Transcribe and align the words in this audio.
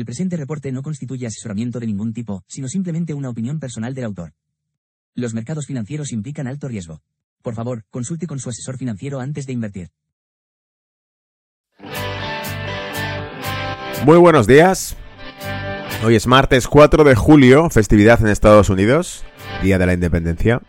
El 0.00 0.06
presente 0.06 0.38
reporte 0.38 0.72
no 0.72 0.82
constituye 0.82 1.26
asesoramiento 1.26 1.78
de 1.78 1.86
ningún 1.86 2.14
tipo, 2.14 2.42
sino 2.46 2.68
simplemente 2.68 3.12
una 3.12 3.28
opinión 3.28 3.60
personal 3.60 3.94
del 3.94 4.04
autor. 4.04 4.32
Los 5.14 5.34
mercados 5.34 5.66
financieros 5.66 6.12
implican 6.12 6.46
alto 6.46 6.68
riesgo. 6.68 7.02
Por 7.42 7.54
favor, 7.54 7.84
consulte 7.90 8.26
con 8.26 8.38
su 8.38 8.48
asesor 8.48 8.78
financiero 8.78 9.20
antes 9.20 9.44
de 9.44 9.52
invertir. 9.52 9.90
Muy 14.06 14.16
buenos 14.16 14.46
días. 14.46 14.96
Hoy 16.02 16.14
es 16.14 16.26
martes 16.26 16.66
4 16.66 17.04
de 17.04 17.14
julio, 17.14 17.68
festividad 17.68 18.22
en 18.22 18.28
Estados 18.28 18.70
Unidos, 18.70 19.22
Día 19.62 19.76
de 19.76 19.84
la 19.84 19.92
Independencia. 19.92 20.62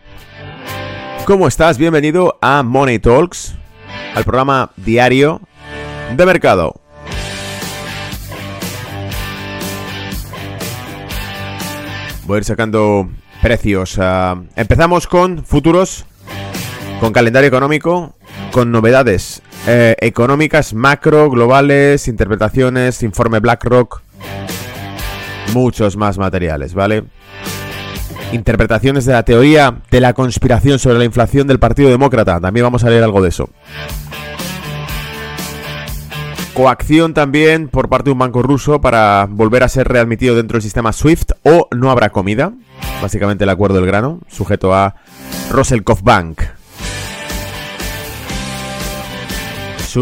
¿Cómo 1.24 1.48
estás? 1.48 1.78
Bienvenido 1.78 2.38
a 2.42 2.64
Money 2.64 3.00
Talks, 3.00 3.56
al 4.14 4.26
programa 4.26 4.74
diario 4.76 5.40
de 6.18 6.26
mercado. 6.26 6.81
Ir 12.38 12.44
sacando 12.44 13.10
precios. 13.42 13.98
Ah, 14.00 14.42
empezamos 14.56 15.08
con 15.08 15.44
futuros, 15.44 16.06
con 17.00 17.12
calendario 17.12 17.48
económico, 17.48 18.14
con 18.52 18.72
novedades 18.72 19.42
eh, 19.68 19.96
económicas, 20.00 20.74
macro, 20.74 21.30
globales, 21.30 22.08
interpretaciones, 22.08 23.04
informe 23.04 23.40
BlackRock, 23.40 24.02
muchos 25.54 25.98
más 25.98 26.18
materiales, 26.18 26.74
¿vale? 26.74 27.04
Interpretaciones 28.32 29.06
de 29.06 29.14
la 29.14 29.24
teoría 29.24 29.76
de 29.92 30.00
la 30.00 30.14
conspiración 30.14 30.80
sobre 30.80 30.98
la 30.98 31.06
inflación 31.06 31.48
del 31.48 31.60
Partido 31.60 31.90
Demócrata. 31.90 32.40
También 32.40 32.66
vamos 32.66 32.84
a 32.84 32.90
leer 32.90 33.04
algo 33.04 33.22
de 33.22 33.30
eso. 33.30 33.50
Coacción 36.54 37.14
también 37.14 37.70
por 37.70 37.88
parte 37.88 38.10
de 38.10 38.12
un 38.12 38.20
banco 38.20 38.42
ruso 38.42 38.82
para 38.82 39.26
volver 39.30 39.64
a 39.64 39.70
ser 39.70 39.88
readmitido 39.88 40.36
dentro 40.36 40.56
del 40.56 40.62
sistema 40.62 40.92
SWIFT 40.92 41.32
o 41.44 41.70
no 41.72 41.90
habrá 41.90 42.10
comida. 42.10 42.52
Básicamente 43.02 43.46
el 43.46 43.50
acuerdo 43.50 43.78
del 43.78 43.86
grano, 43.86 44.20
sujeto 44.28 44.74
a 44.74 44.96
Roselkov 45.50 46.04
Bank. 46.04 46.42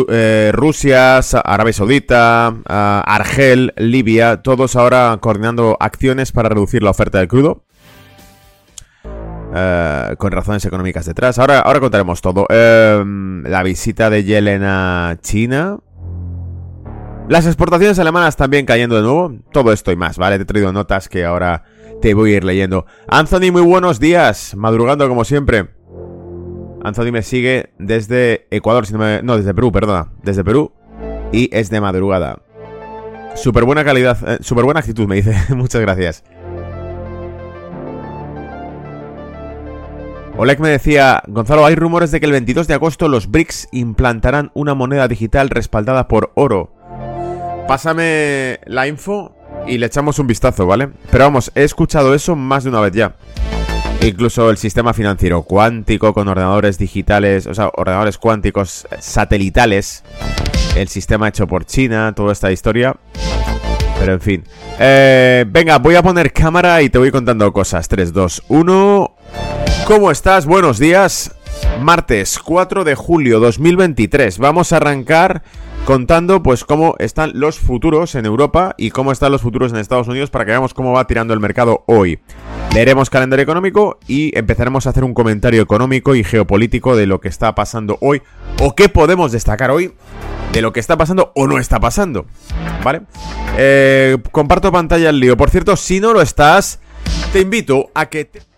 Eh, 0.10 0.52
Rusia, 0.54 1.18
Arabia 1.18 1.74
Saudita, 1.74 2.54
Argel, 2.66 3.74
Libia, 3.78 4.38
todos 4.42 4.76
ahora 4.76 5.18
coordinando 5.20 5.78
acciones 5.80 6.32
para 6.32 6.50
reducir 6.50 6.84
la 6.84 6.92
oferta 6.92 7.20
del 7.20 7.28
crudo. 7.28 7.64
Eh, 9.52 10.16
con 10.20 10.32
razones 10.32 10.64
económicas 10.66 11.06
detrás. 11.06 11.40
Ahora, 11.40 11.60
ahora 11.60 11.80
contaremos 11.80 12.22
todo. 12.22 12.46
Em, 12.50 13.44
la 13.44 13.64
visita 13.64 14.10
de 14.12 14.24
Yellen 14.24 14.64
a 14.64 15.18
China. 15.22 15.80
Las 17.30 17.46
exportaciones 17.46 18.00
alemanas 18.00 18.36
también 18.36 18.66
cayendo 18.66 18.96
de 18.96 19.04
nuevo. 19.04 19.32
Todo 19.52 19.72
esto 19.72 19.92
y 19.92 19.96
más, 19.96 20.18
¿vale? 20.18 20.38
Te 20.38 20.42
he 20.42 20.46
traído 20.46 20.74
notas 20.74 21.08
que 21.08 21.26
ahora 21.26 21.64
te 22.02 22.16
voy 22.16 22.34
a 22.34 22.38
ir 22.38 22.44
leyendo. 22.44 22.88
Anthony, 23.08 23.52
muy 23.52 23.62
buenos 23.62 24.00
días. 24.00 24.56
Madrugando 24.56 25.08
como 25.08 25.24
siempre. 25.24 25.70
Anthony 26.84 27.12
me 27.12 27.22
sigue 27.22 27.72
desde 27.78 28.48
Ecuador, 28.50 28.84
no, 29.24 29.38
desde 29.38 29.54
Perú, 29.54 29.72
perdona. 29.72 30.12
Desde 30.24 30.44
Perú. 30.44 30.72
Y 31.32 31.56
es 31.56 31.70
de 31.70 31.80
madrugada. 31.80 32.42
Súper 33.36 33.64
buena 33.64 33.86
calidad, 33.86 34.18
eh, 34.28 34.40
súper 34.42 34.66
buena 34.66 34.80
actitud, 34.80 35.08
me 35.08 35.18
dice. 35.18 35.36
Muchas 35.56 35.82
gracias. 35.82 36.24
Oleg 40.36 40.60
me 40.60 40.70
decía, 40.70 41.22
Gonzalo, 41.28 41.64
hay 41.64 41.76
rumores 41.76 42.10
de 42.10 42.20
que 42.20 42.26
el 42.26 42.32
22 42.32 42.68
de 42.68 42.74
agosto 42.74 43.08
los 43.08 43.30
BRICS 43.30 43.68
implantarán 43.72 44.50
una 44.56 44.74
moneda 44.74 45.08
digital 45.08 45.52
respaldada 45.52 46.08
por 46.08 46.32
oro. 46.34 46.79
Pásame 47.70 48.60
la 48.66 48.88
info 48.88 49.32
y 49.68 49.78
le 49.78 49.86
echamos 49.86 50.18
un 50.18 50.26
vistazo, 50.26 50.66
¿vale? 50.66 50.90
Pero 51.12 51.26
vamos, 51.26 51.52
he 51.54 51.64
escuchado 51.64 52.16
eso 52.16 52.36
más 52.36 52.64
de 52.64 52.72
una 52.72 52.80
vez 52.82 52.94
ya. 52.94 53.14
Incluso 54.02 54.50
el 54.50 54.58
sistema 54.58 54.92
financiero 54.92 55.44
cuántico 55.44 56.12
con 56.12 56.28
ordenadores 56.28 56.80
digitales, 56.80 57.46
o 57.46 57.54
sea, 57.54 57.70
ordenadores 57.76 58.18
cuánticos 58.18 58.88
satelitales. 59.00 60.04
El 60.76 60.88
sistema 60.88 61.28
hecho 61.28 61.46
por 61.46 61.64
China, 61.64 62.12
toda 62.16 62.34
esta 62.34 62.52
historia. 62.52 62.96
Pero 64.00 64.14
en 64.14 64.22
fin. 64.22 64.44
Eh, 64.80 65.46
venga, 65.48 65.78
voy 65.78 65.94
a 65.94 66.02
poner 66.02 66.34
cámara 66.34 66.82
y 66.82 66.90
te 66.90 66.98
voy 66.98 67.12
contando 67.12 67.54
cosas. 67.54 67.88
3, 67.88 68.12
2, 68.12 68.46
1. 68.48 69.16
¿Cómo 69.86 70.10
estás? 70.10 70.48
Buenos 70.48 70.80
días. 70.80 71.36
Martes 71.80 72.40
4 72.40 72.84
de 72.84 72.96
julio 72.96 73.40
2023. 73.40 74.40
Vamos 74.40 74.74
a 74.74 74.78
arrancar 74.78 75.44
contando 75.90 76.44
pues 76.44 76.66
cómo 76.66 76.94
están 77.00 77.32
los 77.34 77.58
futuros 77.58 78.14
en 78.14 78.28
Europa 78.28 78.76
y 78.78 78.92
cómo 78.92 79.12
están 79.12 79.32
los 79.32 79.42
futuros 79.42 79.72
en 79.72 79.80
Estados 79.80 80.08
Unidos 80.08 80.30
para 80.30 80.46
que 80.46 80.52
veamos 80.52 80.76
cómo 80.76 80.92
va 80.92 81.08
tirando 81.08 81.34
el 81.34 81.40
mercado 81.40 81.84
hoy. 81.88 82.20
Leeremos 82.76 83.10
calendario 83.10 83.42
económico 83.42 83.98
y 84.08 84.38
empezaremos 84.38 84.86
a 84.86 84.92
hacer 84.92 85.04
un 85.04 85.16
comentario 85.16 85.64
económico 85.64 86.14
y 86.14 86.24
geopolítico 86.24 86.96
de 86.96 87.08
lo 87.08 87.20
que 87.20 87.28
está 87.28 87.56
pasando 87.56 87.98
hoy 88.02 88.22
o 88.62 88.76
qué 88.76 88.88
podemos 88.88 89.32
destacar 89.32 89.72
hoy 89.72 89.96
de 90.54 90.62
lo 90.62 90.74
que 90.74 90.80
está 90.80 90.96
pasando 90.96 91.32
o 91.34 91.48
no 91.48 91.58
está 91.58 91.80
pasando. 91.80 92.28
¿Vale? 92.84 93.02
Eh, 93.58 94.16
comparto 94.32 94.72
pantalla 94.72 95.10
al 95.10 95.20
lío. 95.20 95.38
Por 95.38 95.50
cierto, 95.50 95.76
si 95.76 96.00
no 96.00 96.14
lo 96.14 96.22
estás, 96.22 96.82
te 97.34 97.42
invito 97.42 97.90
a 97.96 98.06
que... 98.06 98.26
Te... 98.26 98.49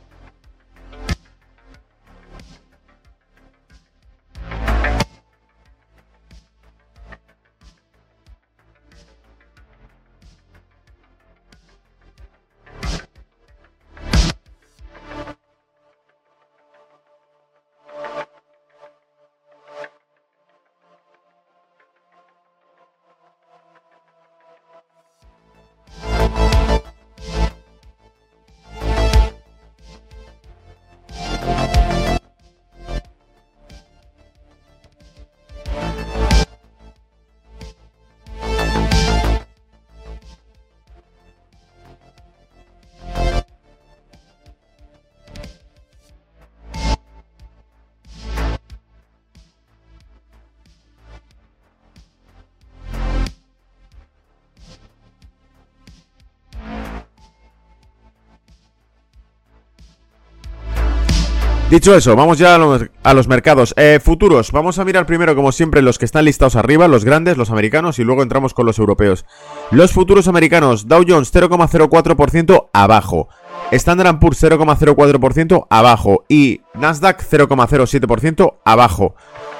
Dicho 61.72 61.96
eso, 61.96 62.18
vamos 62.18 62.38
ya 62.38 62.56
a 62.56 63.14
los, 63.14 63.30
mercados. 63.30 63.74
Eh, 63.78 64.02
futuros, 64.04 64.52
vamos 64.52 64.78
a 64.78 64.84
mirar 64.84 65.06
primero, 65.06 65.38
como 65.38 65.54
siempre, 65.54 65.82
los 65.82 65.98
que 65.98 66.04
están 66.04 66.26
listados 66.26 66.58
arriba, 66.58 66.90
los 66.90 67.06
grandes, 67.06 67.38
los 67.38 67.50
americanos, 67.50 67.98
y 67.98 68.04
luego 68.04 68.24
entramos 68.24 68.54
con 68.54 68.66
los 68.66 68.78
europeos. 68.78 69.24
Los 69.72 69.94
futuros 69.94 70.28
americanos, 70.28 70.90
Dow 70.90 71.06
Jones 71.08 71.34
0,04% 71.34 72.68
abajo. 72.74 73.30
Standard 73.72 74.20
Poor's 74.20 74.44
0,04% 74.44 75.68
abajo. 75.70 76.26
Y 76.28 76.60
Nasdaq 76.74 77.24
0,07% 77.24 78.56
abajo. 78.66 79.16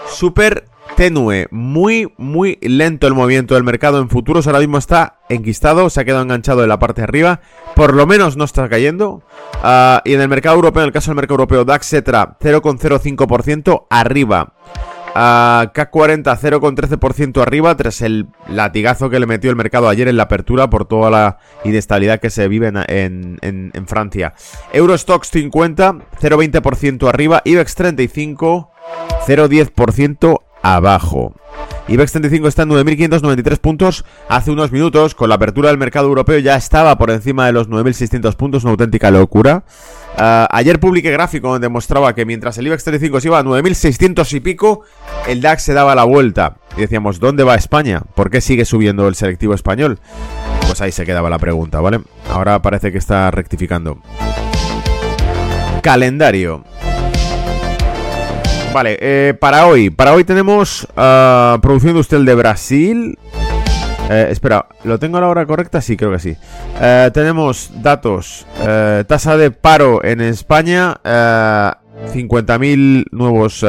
Super 0.10 0.66
tenue, 0.96 1.48
muy, 1.52 2.12
muy 2.18 2.58
lento 2.62 3.08
el 3.08 3.14
movimiento 3.14 3.56
del 3.56 3.64
mercado 3.64 4.00
en 4.00 4.10
futuros. 4.10 4.48
Ahora 4.48 4.60
mismo 4.60 4.78
está 4.78 5.20
enquistado, 5.30 5.90
se 5.90 6.02
ha 6.02 6.06
quedado 6.06 6.24
enganchado 6.24 6.64
en 6.64 6.70
la 6.70 6.80
parte 6.80 7.02
de 7.02 7.06
arriba. 7.06 7.42
Por 7.76 7.94
lo 7.94 8.06
menos 8.06 8.38
no 8.38 8.44
está 8.44 8.68
cayendo. 8.70 9.24
Ah, 9.64 10.02
y 10.06 10.14
en 10.14 10.22
el 10.22 10.28
mercado 10.30 10.56
europeo, 10.56 10.84
en 10.84 10.88
el 10.88 10.94
caso 10.94 11.12
del 11.12 11.16
mercado 11.16 11.36
europeo, 11.36 11.66
DAX 11.66 11.94
Etra 11.94 12.38
0,05% 12.40 13.88
arriba. 13.90 14.54
Uh, 15.14 15.68
K40 15.74 16.24
0,13% 16.40 17.42
arriba 17.42 17.76
tras 17.76 18.02
el 18.02 18.28
latigazo 18.48 19.10
que 19.10 19.20
le 19.20 19.26
metió 19.26 19.50
el 19.50 19.58
mercado 19.58 19.90
ayer 19.90 20.08
en 20.08 20.16
la 20.16 20.24
apertura 20.24 20.70
por 20.70 20.86
toda 20.86 21.10
la 21.10 21.38
inestabilidad 21.66 22.22
que 22.22 22.30
se 22.30 22.48
vive 22.48 22.72
en 22.72 23.86
Francia. 23.88 24.34
Eurostox 24.72 25.30
50 25.30 25.96
0,20% 26.22 27.10
arriba. 27.10 27.42
IBEX 27.44 27.76
35 27.76 28.72
0,10% 29.28 30.41
abajo. 30.62 31.34
IBEX 31.88 32.12
35 32.14 32.48
está 32.48 32.64
en 32.64 32.70
9.593 32.70 33.58
puntos. 33.60 34.06
Hace 34.30 34.52
unos 34.52 34.72
minutos, 34.72 35.16
con 35.16 35.30
la 35.30 35.36
apertura 35.36 35.70
del 35.70 35.78
mercado 35.78 36.08
europeo, 36.08 36.40
ya 36.40 36.56
estaba 36.56 36.98
por 36.98 37.12
encima 37.12 37.46
de 37.46 37.52
los 37.52 37.70
9.600 37.70 38.36
puntos, 38.36 38.64
una 38.64 38.72
auténtica 38.72 39.12
locura. 39.12 39.64
Ah, 40.18 40.48
ayer 40.52 40.80
publiqué 40.80 41.12
gráfico 41.12 41.50
donde 41.52 41.70
mostraba 41.70 42.14
que 42.14 42.26
mientras 42.26 42.58
el 42.58 42.68
IBEX 42.68 42.84
35 42.84 43.22
se 43.22 43.28
iba 43.28 43.40
a 43.40 43.44
9.600 43.44 44.34
y 44.34 44.40
pico, 44.40 44.82
el 45.28 45.42
DAX 45.42 45.64
se 45.64 45.74
daba 45.74 45.96
la 45.96 46.04
vuelta. 46.04 46.58
Y 46.78 46.82
decíamos, 46.82 47.20
¿dónde 47.20 47.44
va 47.44 47.56
España? 47.56 48.02
¿Por 48.16 48.30
qué 48.30 48.42
sigue 48.42 48.66
subiendo 48.66 49.08
el 49.08 49.16
selectivo 49.16 49.54
español? 49.54 50.00
Pues 50.68 50.80
ahí 50.82 50.92
se 50.92 51.06
quedaba 51.06 51.30
la 51.30 51.40
pregunta, 51.40 51.82
¿vale? 51.82 52.02
Ahora 52.30 52.62
parece 52.62 52.92
que 52.92 52.98
está 52.98 53.32
rectificando. 53.32 53.98
Calendario. 55.82 56.64
Vale, 58.74 58.98
eh, 59.02 59.34
para 59.34 59.68
hoy. 59.68 59.90
Para 59.90 60.14
hoy 60.14 60.24
tenemos 60.24 60.88
uh, 60.96 61.60
producción 61.60 61.92
industrial 61.92 62.26
de 62.26 62.36
Brasil. 62.36 63.20
Eh, 64.10 64.28
espera, 64.30 64.68
¿lo 64.86 64.98
tengo 64.98 65.18
a 65.18 65.22
la 65.22 65.28
hora 65.28 65.46
correcta? 65.46 65.82
Sí, 65.82 65.98
creo 65.98 66.12
que 66.12 66.20
sí. 66.20 66.38
Eh, 66.82 67.12
tenemos 67.14 67.70
datos. 67.82 68.46
Eh, 68.66 69.04
tasa 69.08 69.36
de 69.36 69.52
paro 69.52 70.04
en 70.04 70.22
España. 70.22 71.00
50.000 71.04 73.06
nuevos 73.12 73.66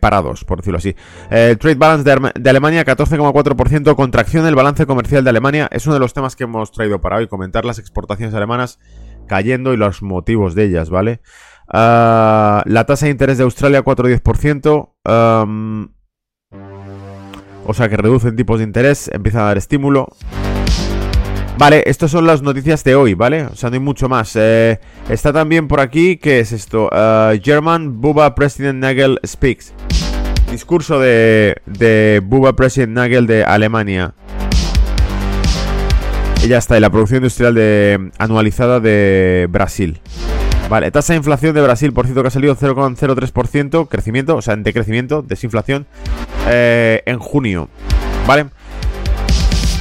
parados, 0.00 0.44
por 0.44 0.58
decirlo 0.58 0.78
así. 0.78 0.94
trade 1.28 1.74
balance 1.74 2.08
de, 2.08 2.32
de 2.34 2.50
Alemania, 2.50 2.84
14,4%. 2.84 3.94
Contracción 3.94 4.44
del 4.44 4.54
balance 4.54 4.86
comercial 4.86 5.24
de 5.24 5.30
Alemania. 5.30 5.68
Es 5.70 5.86
uno 5.86 5.94
de 5.94 6.00
los 6.00 6.14
temas 6.14 6.36
que 6.36 6.44
hemos 6.44 6.72
traído 6.72 7.00
para 7.00 7.16
hoy. 7.16 7.28
Comentar 7.28 7.64
las 7.64 7.78
exportaciones 7.78 8.34
alemanas 8.34 8.78
cayendo 9.26 9.72
y 9.72 9.76
los 9.76 10.02
motivos 10.02 10.54
de 10.54 10.64
ellas, 10.64 10.90
¿vale? 10.90 11.20
Ah, 11.72 12.62
la 12.66 12.84
tasa 12.84 13.06
de 13.06 13.12
interés 13.12 13.38
de 13.38 13.44
Australia 13.44 13.82
4,10%. 13.82 14.90
o 17.64 17.74
sea 17.74 17.88
que 17.88 17.96
reducen 17.96 18.36
tipos 18.36 18.58
de 18.58 18.64
interés, 18.64 19.08
empiezan 19.12 19.42
a 19.42 19.44
dar 19.46 19.58
estímulo. 19.58 20.08
Vale, 21.58 21.84
estas 21.86 22.10
son 22.10 22.26
las 22.26 22.42
noticias 22.42 22.82
de 22.82 22.94
hoy, 22.94 23.14
¿vale? 23.14 23.44
O 23.44 23.54
sea, 23.54 23.70
no 23.70 23.74
hay 23.74 23.80
mucho 23.80 24.08
más. 24.08 24.34
Eh, 24.36 24.80
está 25.08 25.32
también 25.32 25.68
por 25.68 25.80
aquí, 25.80 26.16
¿qué 26.16 26.40
es 26.40 26.50
esto? 26.52 26.90
Uh, 26.92 27.38
German 27.42 28.00
Buba 28.00 28.34
President 28.34 28.80
Nagel 28.80 29.20
speaks. 29.24 29.72
Discurso 30.50 30.98
de, 30.98 31.56
de 31.66 32.20
Buba 32.24 32.54
President 32.54 32.92
Nagel 32.92 33.26
de 33.26 33.44
Alemania. 33.44 34.14
Y 36.42 36.48
ya 36.48 36.58
está, 36.58 36.76
y 36.76 36.80
la 36.80 36.90
producción 36.90 37.18
industrial 37.18 37.54
de, 37.54 38.10
anualizada 38.18 38.80
de 38.80 39.46
Brasil. 39.48 40.00
Vale, 40.72 40.90
tasa 40.90 41.12
de 41.12 41.18
inflación 41.18 41.54
de 41.54 41.60
Brasil, 41.60 41.92
por 41.92 42.06
cierto, 42.06 42.22
que 42.22 42.28
ha 42.28 42.30
salido 42.30 42.56
0,03%, 42.56 43.88
crecimiento, 43.88 44.36
o 44.36 44.40
sea, 44.40 44.56
de 44.56 44.72
crecimiento, 44.72 45.20
desinflación, 45.20 45.86
eh, 46.48 47.02
en 47.04 47.18
junio. 47.18 47.68
Vale. 48.26 48.46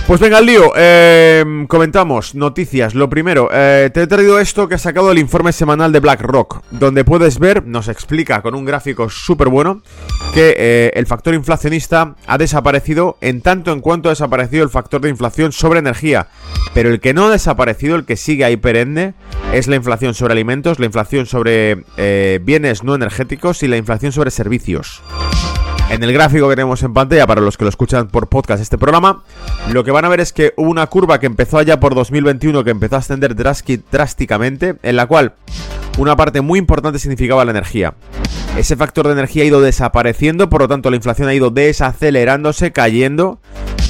Pues 0.08 0.20
venga 0.20 0.40
al 0.40 0.46
lío, 0.46 0.74
eh, 0.76 1.66
comentamos 1.68 2.36
noticias. 2.36 2.96
Lo 2.96 3.10
primero, 3.10 3.50
eh, 3.54 3.90
te 3.94 4.02
he 4.02 4.08
traído 4.08 4.40
esto 4.40 4.68
que 4.68 4.76
ha 4.76 4.80
sacado 4.80 5.12
el 5.12 5.20
informe 5.20 5.54
semanal 5.54 5.92
de 5.94 6.02
BlackRock, 6.02 6.64
donde 6.72 7.06
puedes 7.06 7.40
ver, 7.40 7.66
nos 7.66 7.88
explica 7.88 8.42
con 8.42 8.54
un 8.56 8.66
gráfico 8.66 9.10
súper 9.10 9.48
bueno, 9.48 9.82
que 10.34 10.56
eh, 10.58 10.92
el 10.96 11.06
factor 11.06 11.34
inflacionista 11.34 12.16
ha 12.28 12.38
desaparecido 12.38 13.18
en 13.22 13.42
tanto 13.42 13.72
en 13.72 13.80
cuanto 13.80 14.10
ha 14.10 14.12
desaparecido 14.12 14.64
el 14.64 14.70
factor 14.70 15.00
de 15.00 15.10
inflación 15.10 15.54
sobre 15.54 15.80
energía. 15.80 16.28
Pero 16.74 16.90
el 16.90 17.00
que 17.00 17.14
no 17.14 17.28
ha 17.28 17.32
desaparecido, 17.32 17.96
el 17.96 18.06
que 18.06 18.18
sigue 18.18 18.44
ahí 18.44 18.58
perenne, 18.58 19.14
es 19.54 19.68
la 19.68 19.78
inflación 19.78 20.14
sobre 20.14 20.34
alimentos, 20.34 20.80
la 20.80 20.88
inflación 20.88 21.26
sobre 21.26 21.86
bienes 22.42 22.84
no 22.84 22.96
energéticos 22.96 23.64
y 23.64 23.68
la 23.68 23.78
inflación 23.78 24.12
sobre 24.12 24.32
servicios. 24.32 25.02
En 25.92 26.02
el 26.04 26.14
gráfico 26.14 26.48
que 26.48 26.56
tenemos 26.56 26.82
en 26.84 26.94
pantalla, 26.94 27.28
para 27.28 27.42
los 27.42 27.58
que 27.58 27.66
lo 27.66 27.70
escuchan 27.70 28.08
por 28.08 28.30
podcast 28.30 28.62
este 28.62 28.78
programa, 28.78 29.26
lo 29.74 29.84
que 29.84 29.92
van 29.92 30.06
a 30.06 30.08
ver 30.08 30.22
es 30.22 30.32
que 30.32 30.54
hubo 30.56 30.70
una 30.70 30.88
curva 30.88 31.20
que 31.20 31.26
empezó 31.26 31.58
allá 31.58 31.82
por 31.82 31.96
2021 31.96 32.64
que 32.64 32.70
empezó 32.70 32.96
a 32.96 33.00
ascender 33.00 33.36
drásticamente, 33.36 34.78
en 34.84 34.96
la 34.96 35.06
cual 35.06 35.34
una 35.98 36.16
parte 36.16 36.40
muy 36.40 36.60
importante 36.60 36.98
significaba 36.98 37.44
la 37.44 37.52
energía. 37.52 37.96
Ese 38.56 38.78
factor 38.78 39.06
de 39.08 39.12
energía 39.12 39.44
ha 39.44 39.48
ido 39.48 39.60
desapareciendo, 39.60 40.50
por 40.50 40.62
lo 40.62 40.70
tanto 40.70 40.90
la 40.90 40.96
inflación 40.96 41.28
ha 41.28 41.34
ido 41.34 41.50
desacelerándose, 41.50 42.72
cayendo, 42.72 43.42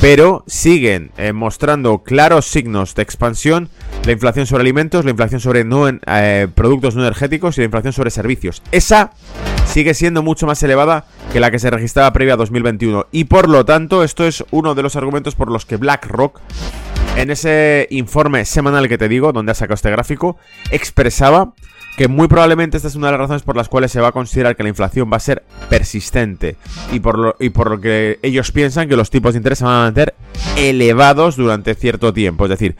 pero 0.02 0.44
siguen 0.48 1.12
eh, 1.18 1.34
mostrando 1.34 2.00
claros 2.00 2.48
signos 2.48 2.96
de 2.96 3.04
expansión 3.04 3.70
la 4.06 4.12
inflación 4.12 4.48
sobre 4.48 4.62
alimentos, 4.62 5.06
la 5.06 5.12
inflación 5.12 5.40
sobre 5.40 5.64
eh, 6.08 6.48
productos 6.56 6.96
no 6.96 7.04
energéticos 7.04 7.58
y 7.58 7.62
la 7.62 7.66
inflación 7.66 7.94
sobre 7.94 8.10
servicios. 8.10 8.64
Esa 8.72 9.12
sigue 9.66 9.94
siendo 9.94 10.24
mucho 10.24 10.48
más 10.48 10.62
elevada 10.64 11.06
que 11.32 11.40
la 11.40 11.50
que 11.50 11.60
se 11.60 11.70
registraba 11.70 12.12
previa 12.12 12.34
a 12.34 12.38
2021. 12.38 13.08
Y 13.12 13.24
por 13.26 13.48
lo 13.48 13.64
tanto, 13.64 14.04
esto 14.04 14.26
es 14.26 14.44
uno 14.52 14.76
de 14.76 14.84
los 14.84 14.96
argumentos 14.96 15.36
por 15.36 15.50
los 15.50 15.66
que 15.66 15.78
BlackRock, 15.78 16.42
en 17.16 17.32
ese 17.32 17.88
informe 17.90 18.44
semanal 18.46 18.90
que 18.90 18.98
te 18.98 19.08
digo, 19.08 19.32
donde 19.32 19.54
ha 19.54 19.56
sacado 19.56 19.76
este 19.76 19.92
gráfico, 19.92 20.38
expresaba 20.72 21.54
que 21.98 22.08
muy 22.08 22.28
probablemente 22.28 22.78
esta 22.78 22.90
es 22.90 22.96
una 22.96 23.08
de 23.08 23.14
las 23.14 23.22
razones 23.22 23.44
por 23.44 23.56
las 23.56 23.70
cuales 23.70 23.92
se 23.92 24.02
va 24.02 24.10
a 24.10 24.12
considerar 24.12 24.56
que 24.56 24.64
la 24.64 24.70
inflación 24.70 25.10
va 25.12 25.18
a 25.18 25.22
ser 25.22 25.44
persistente 25.70 26.56
y 26.92 27.00
por 27.00 27.18
lo, 27.18 27.36
y 27.40 27.50
por 27.50 27.70
lo 27.70 27.80
que 27.80 28.20
ellos 28.24 28.52
piensan 28.52 28.88
que 28.88 28.96
los 28.96 29.10
tipos 29.10 29.34
de 29.34 29.38
interés 29.38 29.60
se 29.60 29.66
van 29.66 29.74
a 29.74 29.84
mantener 29.84 30.16
elevados 30.58 31.36
durante 31.36 31.76
cierto 31.76 32.14
tiempo. 32.14 32.46
Es 32.46 32.50
decir, 32.50 32.76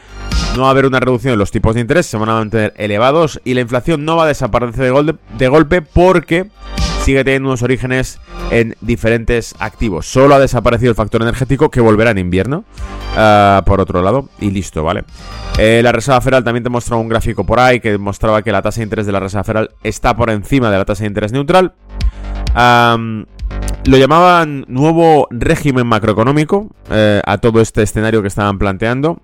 no 0.56 0.64
va 0.64 0.68
a 0.70 0.72
haber 0.72 0.86
una 0.86 1.00
reducción 1.00 1.34
en 1.34 1.40
los 1.40 1.52
tipos 1.52 1.76
de 1.76 1.82
interés, 1.82 2.06
se 2.06 2.18
van 2.18 2.30
a 2.30 2.36
mantener 2.36 2.74
elevados 2.78 3.40
y 3.44 3.54
la 3.54 3.62
inflación 3.62 4.04
no 4.04 4.16
va 4.18 4.24
a 4.24 4.28
desaparecer 4.28 4.92
de, 4.92 5.16
de 5.38 5.48
golpe 5.48 5.82
porque 5.82 6.50
sigue 7.02 7.24
teniendo 7.24 7.50
unos 7.50 7.64
orígenes 7.64 8.20
en 8.52 8.76
diferentes 8.80 9.56
activos. 9.60 10.06
Solo 10.06 10.36
ha 10.36 10.40
desaparecido 10.40 10.92
el 10.92 10.96
factor 10.96 11.24
energético 11.24 11.72
que 11.72 11.82
volverá 11.82 12.12
en 12.12 12.20
invierno, 12.20 12.64
ah, 13.18 13.64
por 13.66 13.82
otro 13.82 14.04
lado, 14.04 14.30
y 14.40 14.52
listo, 14.52 14.84
¿vale? 14.84 15.04
Eh, 15.58 15.82
la 15.84 15.92
Reserva 15.92 16.22
Federal 16.22 16.44
también 16.44 16.64
te 16.64 16.70
mostraba 16.70 17.02
un 17.02 17.10
gráfico 17.10 17.44
por 17.44 17.60
ahí 17.60 17.80
que 17.80 17.98
mostraba 17.98 18.44
que 18.44 18.52
la 18.52 18.62
tasa 18.62 18.82
de 18.82 18.84
interés 18.84 19.08
de 19.08 19.12
la 19.12 19.20
Reserva 19.20 19.44
Federal 19.44 19.72
está 19.84 20.16
por 20.16 20.30
encima 20.30 20.70
de 20.70 20.78
la 20.78 20.86
tasa 20.86 21.04
de 21.04 21.08
interés 21.08 21.32
neutral. 21.32 21.74
lo 22.54 23.98
llamaban 23.98 24.66
nuevo 24.68 25.28
régimen 25.32 25.88
macroeconómico 25.88 26.70
eh, 26.92 27.22
a 27.26 27.40
todo 27.40 27.62
este 27.62 27.82
escenario 27.82 28.22
que 28.22 28.28
estaban 28.28 28.60
planteando. 28.60 29.22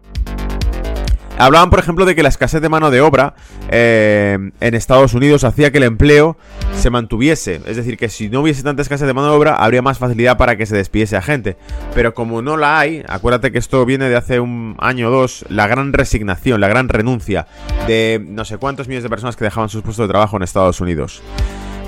Hablaban, 1.38 1.70
por 1.70 1.80
ejemplo, 1.80 2.06
de 2.06 2.16
que 2.16 2.24
la 2.24 2.30
escasez 2.30 2.62
de 2.62 2.70
mano 2.70 2.90
de 2.90 3.02
obra 3.02 3.36
eh, 3.70 4.38
en 4.60 4.74
Estados 4.74 5.14
Unidos 5.14 5.44
hacía 5.44 5.72
que 5.72 5.78
el 5.78 5.84
empleo 5.84 6.38
se 6.74 6.90
mantuviese. 6.90 7.62
Es 7.66 7.78
decir, 7.78 7.98
que 7.98 8.10
si 8.10 8.30
no 8.30 8.42
hubiese 8.42 8.64
tanta 8.64 8.82
escasez 8.82 9.08
de 9.08 9.14
mano 9.14 9.30
de 9.30 9.36
obra, 9.36 9.56
habría 9.56 9.82
más 9.82 10.00
facilidad 10.00 10.38
para 10.38 10.58
que 10.58 10.66
se 10.66 10.76
despidiese 10.76 11.16
a 11.16 11.22
gente. 11.22 11.58
Pero 11.94 12.14
como 12.14 12.42
no 12.42 12.58
la 12.58 12.80
hay, 12.80 13.04
acuérdate 13.08 13.52
que 13.52 13.60
esto 13.60 13.86
viene 13.86 14.10
de 14.10 14.16
hace 14.16 14.40
un 14.40 14.76
año 14.80 15.10
o 15.10 15.12
dos, 15.12 15.46
la 15.50 15.68
gran 15.68 15.94
resignación, 15.94 16.60
la 16.60 16.68
gran 16.68 16.90
renuncia 16.90 17.48
de 17.88 18.24
no 18.26 18.44
sé 18.44 18.58
cuántos 18.58 18.88
millones 18.88 19.04
de 19.04 19.10
personas 19.10 19.36
que 19.36 19.44
dejaban 19.44 19.70
sus 19.70 19.84
puestos 19.84 20.08
de 20.08 20.12
trabajo 20.12 20.38
en 20.38 20.44
Estados 20.44 20.82
Unidos. 20.82 21.22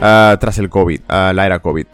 Ah, 0.01 0.37
tras 0.39 0.57
el 0.59 0.69
COVID, 0.69 1.01
ah, 1.09 1.33
la 1.35 1.45
era 1.45 1.59
COVID. 1.59 1.85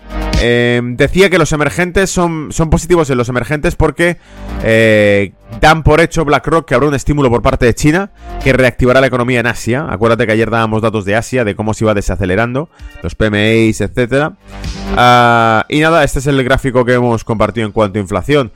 Em, 0.42 0.96
decía 0.98 1.30
que 1.30 1.38
los 1.38 1.52
emergentes 1.54 2.10
son, 2.10 2.52
son 2.52 2.70
positivos 2.70 3.10
en 3.10 3.18
los 3.18 3.30
emergentes 3.30 3.76
porque 3.76 4.18
eh, 4.64 5.32
dan 5.62 5.84
por 5.84 6.02
hecho 6.02 6.26
BlackRock 6.26 6.68
que 6.68 6.76
habrá 6.76 6.88
un 6.88 6.96
estímulo 6.96 7.30
por 7.30 7.42
parte 7.42 7.66
de 7.66 7.74
China 7.74 8.12
que 8.44 8.54
reactivará 8.54 9.02
la 9.02 9.08
economía 9.08 9.40
en 9.40 9.48
Asia. 9.48 9.88
Acuérdate 9.90 10.26
que 10.26 10.34
ayer 10.34 10.50
dábamos 10.50 10.82
datos 10.82 11.06
de 11.06 11.16
Asia, 11.16 11.44
de 11.44 11.56
cómo 11.56 11.74
se 11.74 11.84
iba 11.84 11.94
desacelerando, 11.94 12.70
los 13.02 13.16
PMIs, 13.16 13.82
etc. 13.82 14.34
Ah, 14.98 15.66
y 15.70 15.80
nada, 15.80 16.04
este 16.04 16.20
es 16.20 16.28
el 16.28 16.44
gráfico 16.44 16.86
que 16.86 16.94
hemos 16.94 17.24
compartido 17.24 17.66
en 17.66 17.72
cuanto 17.72 17.98
a 17.98 18.02
inflación. 18.02 18.52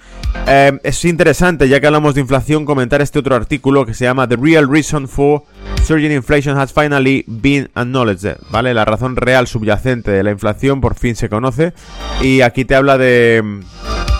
Em, 0.45 0.79
es 0.83 1.03
interesante, 1.05 1.67
ya 1.67 1.79
que 1.79 1.87
hablamos 1.87 2.15
de 2.15 2.21
inflación, 2.21 2.65
comentar 2.65 3.01
este 3.01 3.19
otro 3.19 3.35
artículo 3.35 3.85
que 3.85 3.93
se 3.93 4.05
llama 4.05 4.27
The 4.27 4.35
Real 4.35 4.69
Reason 4.69 5.07
for 5.07 5.43
Surging 5.83 6.11
Inflation 6.11 6.57
Has 6.57 6.73
Finally 6.73 7.23
Been 7.27 7.69
Acknowledged. 7.73 8.37
¿Vale? 8.51 8.73
La 8.73 8.85
razón 8.85 9.15
real 9.15 9.47
subyacente 9.47 10.11
de 10.11 10.23
la 10.23 10.31
inflación 10.31 10.81
por 10.81 10.95
fin 10.95 11.15
se 11.15 11.29
conoce. 11.29 11.73
Y 12.21 12.41
aquí 12.41 12.65
te 12.65 12.75
habla 12.75 12.97
de 12.97 13.61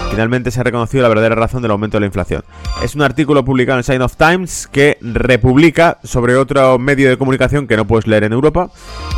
Finalmente 0.09 0.51
se 0.51 0.59
ha 0.59 0.63
reconocido 0.63 1.03
la 1.03 1.09
verdadera 1.09 1.35
razón 1.35 1.61
del 1.61 1.71
aumento 1.71 1.97
de 1.97 2.01
la 2.01 2.05
inflación. 2.07 2.43
Es 2.83 2.95
un 2.95 3.01
artículo 3.01 3.45
publicado 3.45 3.77
en 3.79 3.83
Sign 3.83 4.01
of 4.01 4.15
Times 4.17 4.67
que 4.71 4.97
republica 5.01 5.99
sobre 6.03 6.35
otro 6.35 6.77
medio 6.79 7.09
de 7.09 7.17
comunicación 7.17 7.67
que 7.67 7.77
no 7.77 7.85
puedes 7.85 8.07
leer 8.07 8.23
en 8.23 8.33
Europa 8.33 8.69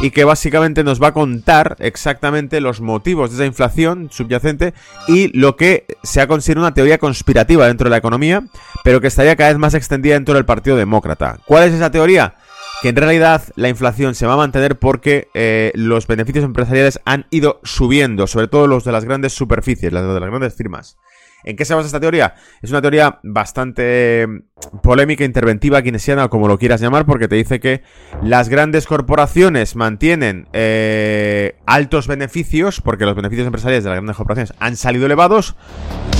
y 0.01 0.11
que 0.11 0.25
básicamente 0.25 0.83
nos 0.83 1.01
va 1.01 1.07
a 1.07 1.13
contar 1.13 1.75
exactamente 1.79 2.61
los 2.61 2.81
motivos 2.81 3.31
de 3.31 3.37
esa 3.37 3.45
inflación 3.45 4.09
subyacente 4.11 4.73
y 5.07 5.35
lo 5.37 5.55
que 5.55 5.85
se 6.03 6.21
ha 6.21 6.27
considerado 6.27 6.67
una 6.67 6.73
teoría 6.73 6.97
conspirativa 6.97 7.67
dentro 7.67 7.85
de 7.85 7.91
la 7.91 7.97
economía, 7.97 8.43
pero 8.83 9.01
que 9.01 9.07
estaría 9.07 9.35
cada 9.35 9.49
vez 9.49 9.57
más 9.57 9.73
extendida 9.73 10.15
dentro 10.15 10.35
del 10.35 10.45
Partido 10.45 10.75
Demócrata. 10.75 11.39
¿Cuál 11.45 11.63
es 11.63 11.73
esa 11.73 11.89
teoría? 11.91 12.35
Que 12.81 12.89
en 12.89 12.95
realidad 12.95 13.43
la 13.55 13.69
inflación 13.69 14.15
se 14.15 14.25
va 14.25 14.33
a 14.33 14.37
mantener 14.37 14.79
porque 14.79 15.29
eh, 15.33 15.71
los 15.75 16.07
beneficios 16.07 16.43
empresariales 16.43 16.99
han 17.05 17.27
ido 17.29 17.59
subiendo, 17.63 18.25
sobre 18.25 18.47
todo 18.47 18.65
los 18.65 18.83
de 18.83 18.91
las 18.91 19.05
grandes 19.05 19.33
superficies, 19.33 19.93
los 19.93 20.13
de 20.13 20.19
las 20.19 20.29
grandes 20.29 20.55
firmas. 20.55 20.97
¿En 21.43 21.55
qué 21.55 21.65
se 21.65 21.73
basa 21.73 21.87
esta 21.87 21.99
teoría? 21.99 22.35
Es 22.61 22.71
una 22.71 22.81
teoría 22.81 23.19
bastante 23.23 24.27
mm, 24.27 24.77
polémica, 24.79 25.23
interventiva, 25.23 25.81
keynesiana 25.81 26.25
o 26.25 26.29
como 26.29 26.47
lo 26.47 26.57
quieras 26.57 26.81
llamar, 26.81 27.05
porque 27.05 27.27
te 27.27 27.35
dice 27.35 27.59
que 27.59 27.83
las 28.23 28.49
grandes 28.49 28.87
corporaciones 28.87 29.75
mantienen 29.75 30.47
eh, 30.53 31.55
altos 31.67 32.07
beneficios, 32.07 32.81
porque 32.81 33.05
los 33.05 33.15
beneficios 33.15 33.45
empresariales 33.45 33.83
de 33.83 33.91
las 33.91 33.97
grandes 33.97 34.17
corporaciones 34.17 34.53
han 34.59 34.75
salido 34.75 35.05
elevados, 35.05 35.55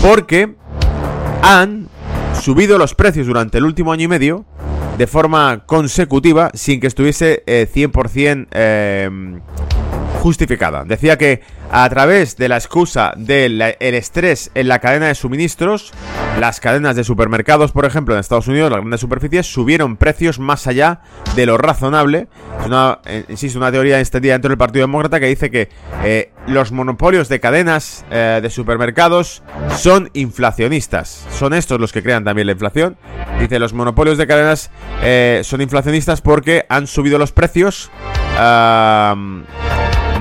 porque 0.01 0.55
han 1.41 1.87
subido 2.39 2.77
los 2.77 2.93
precios 2.95 3.27
durante 3.27 3.57
el 3.57 3.65
último 3.65 3.93
año 3.93 4.05
y 4.05 4.07
medio 4.07 4.45
de 4.97 5.07
forma 5.07 5.63
consecutiva 5.65 6.51
sin 6.53 6.79
que 6.79 6.87
estuviese 6.87 7.43
100% 7.45 8.47
eh, 8.51 9.09
justificada. 10.21 10.83
Decía 10.85 11.17
que 11.17 11.41
a 11.71 11.89
través 11.89 12.37
de 12.37 12.47
la 12.47 12.57
excusa 12.57 13.13
del 13.17 13.59
estrés 13.79 14.51
en 14.53 14.67
la 14.67 14.77
cadena 14.77 15.07
de 15.07 15.15
suministros, 15.15 15.91
las 16.39 16.59
cadenas 16.59 16.95
de 16.95 17.03
supermercados, 17.03 17.71
por 17.71 17.85
ejemplo, 17.85 18.13
en 18.13 18.19
Estados 18.19 18.47
Unidos, 18.47 18.69
las 18.69 18.81
grandes 18.81 19.01
superficies, 19.01 19.51
subieron 19.51 19.97
precios 19.97 20.37
más 20.37 20.67
allá 20.67 21.01
de 21.35 21.47
lo 21.47 21.57
razonable. 21.57 22.27
Es 22.59 22.67
una, 22.67 22.99
eh, 23.05 23.25
insisto, 23.29 23.57
una 23.57 23.71
teoría 23.71 23.99
extendida 23.99 24.33
dentro 24.33 24.49
del 24.49 24.59
Partido 24.59 24.83
Demócrata 24.83 25.19
que 25.19 25.25
dice 25.25 25.49
que 25.49 25.69
eh, 26.03 26.31
los 26.45 26.71
monopolios 26.71 27.27
de 27.27 27.39
cadenas 27.39 28.05
eh, 28.11 28.41
de 28.43 28.49
supermercados 28.51 29.41
son 29.75 30.11
inflacionistas. 30.13 31.25
Son 31.31 31.53
estos 31.53 31.79
los 31.79 31.91
que 31.91 32.03
crean 32.03 32.23
también 32.23 32.45
la 32.45 32.53
inflación. 32.53 32.95
Dice, 33.39 33.57
los 33.57 33.73
monopolios 33.73 34.19
de 34.19 34.27
cadenas 34.27 34.69
son 35.43 35.61
inflacionistas 35.61 36.21
porque 36.21 36.65
han 36.69 36.85
subido 36.85 37.17
los 37.17 37.31
precios 37.31 37.89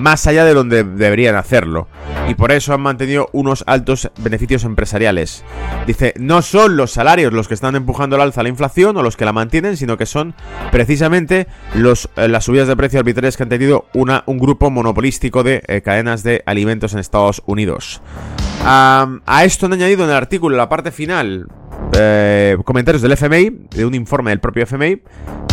más 0.00 0.26
allá 0.26 0.44
de 0.44 0.54
donde 0.54 0.84
deberían 0.84 1.36
hacerlo. 1.36 1.88
Y 2.28 2.34
por 2.34 2.52
eso 2.52 2.72
han 2.72 2.80
mantenido 2.80 3.28
unos 3.32 3.64
altos 3.66 4.10
beneficios 4.18 4.64
empresariales. 4.64 5.44
Dice, 5.86 6.14
no 6.18 6.42
son 6.42 6.76
los 6.76 6.92
salarios 6.92 7.32
los 7.32 7.48
que 7.48 7.54
están 7.54 7.76
empujando 7.76 8.16
al 8.16 8.22
alza 8.22 8.42
la 8.42 8.48
inflación 8.48 8.96
o 8.96 9.02
los 9.02 9.16
que 9.16 9.24
la 9.24 9.32
mantienen, 9.32 9.76
sino 9.76 9.96
que 9.96 10.06
son 10.06 10.34
precisamente 10.70 11.46
los, 11.74 12.08
eh, 12.16 12.28
las 12.28 12.44
subidas 12.44 12.68
de 12.68 12.76
precios 12.76 13.00
arbitrarias 13.00 13.36
que 13.36 13.42
han 13.42 13.48
tenido 13.48 13.86
una, 13.94 14.22
un 14.26 14.38
grupo 14.38 14.70
monopolístico 14.70 15.42
de 15.42 15.62
eh, 15.66 15.82
cadenas 15.82 16.22
de 16.22 16.42
alimentos 16.46 16.92
en 16.92 17.00
Estados 17.00 17.42
Unidos. 17.46 18.00
a 18.64 19.42
esto 19.44 19.66
han 19.66 19.72
añadido 19.72 20.04
en 20.04 20.10
el 20.10 20.16
artículo, 20.16 20.54
en 20.54 20.58
la 20.58 20.68
parte 20.68 20.92
final, 20.92 21.48
eh, 21.92 22.56
comentarios 22.64 23.02
del 23.02 23.12
FMI, 23.12 23.66
de 23.70 23.84
un 23.84 23.94
informe 23.94 24.30
del 24.30 24.40
propio 24.40 24.64
FMI, 24.64 25.02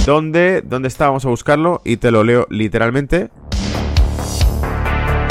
donde, 0.05 0.61
¿dónde 0.61 0.87
está? 0.87 1.07
Vamos 1.07 1.25
a 1.25 1.29
buscarlo 1.29 1.81
y 1.83 1.97
te 1.97 2.11
lo 2.11 2.23
leo 2.23 2.47
literalmente. 2.49 3.29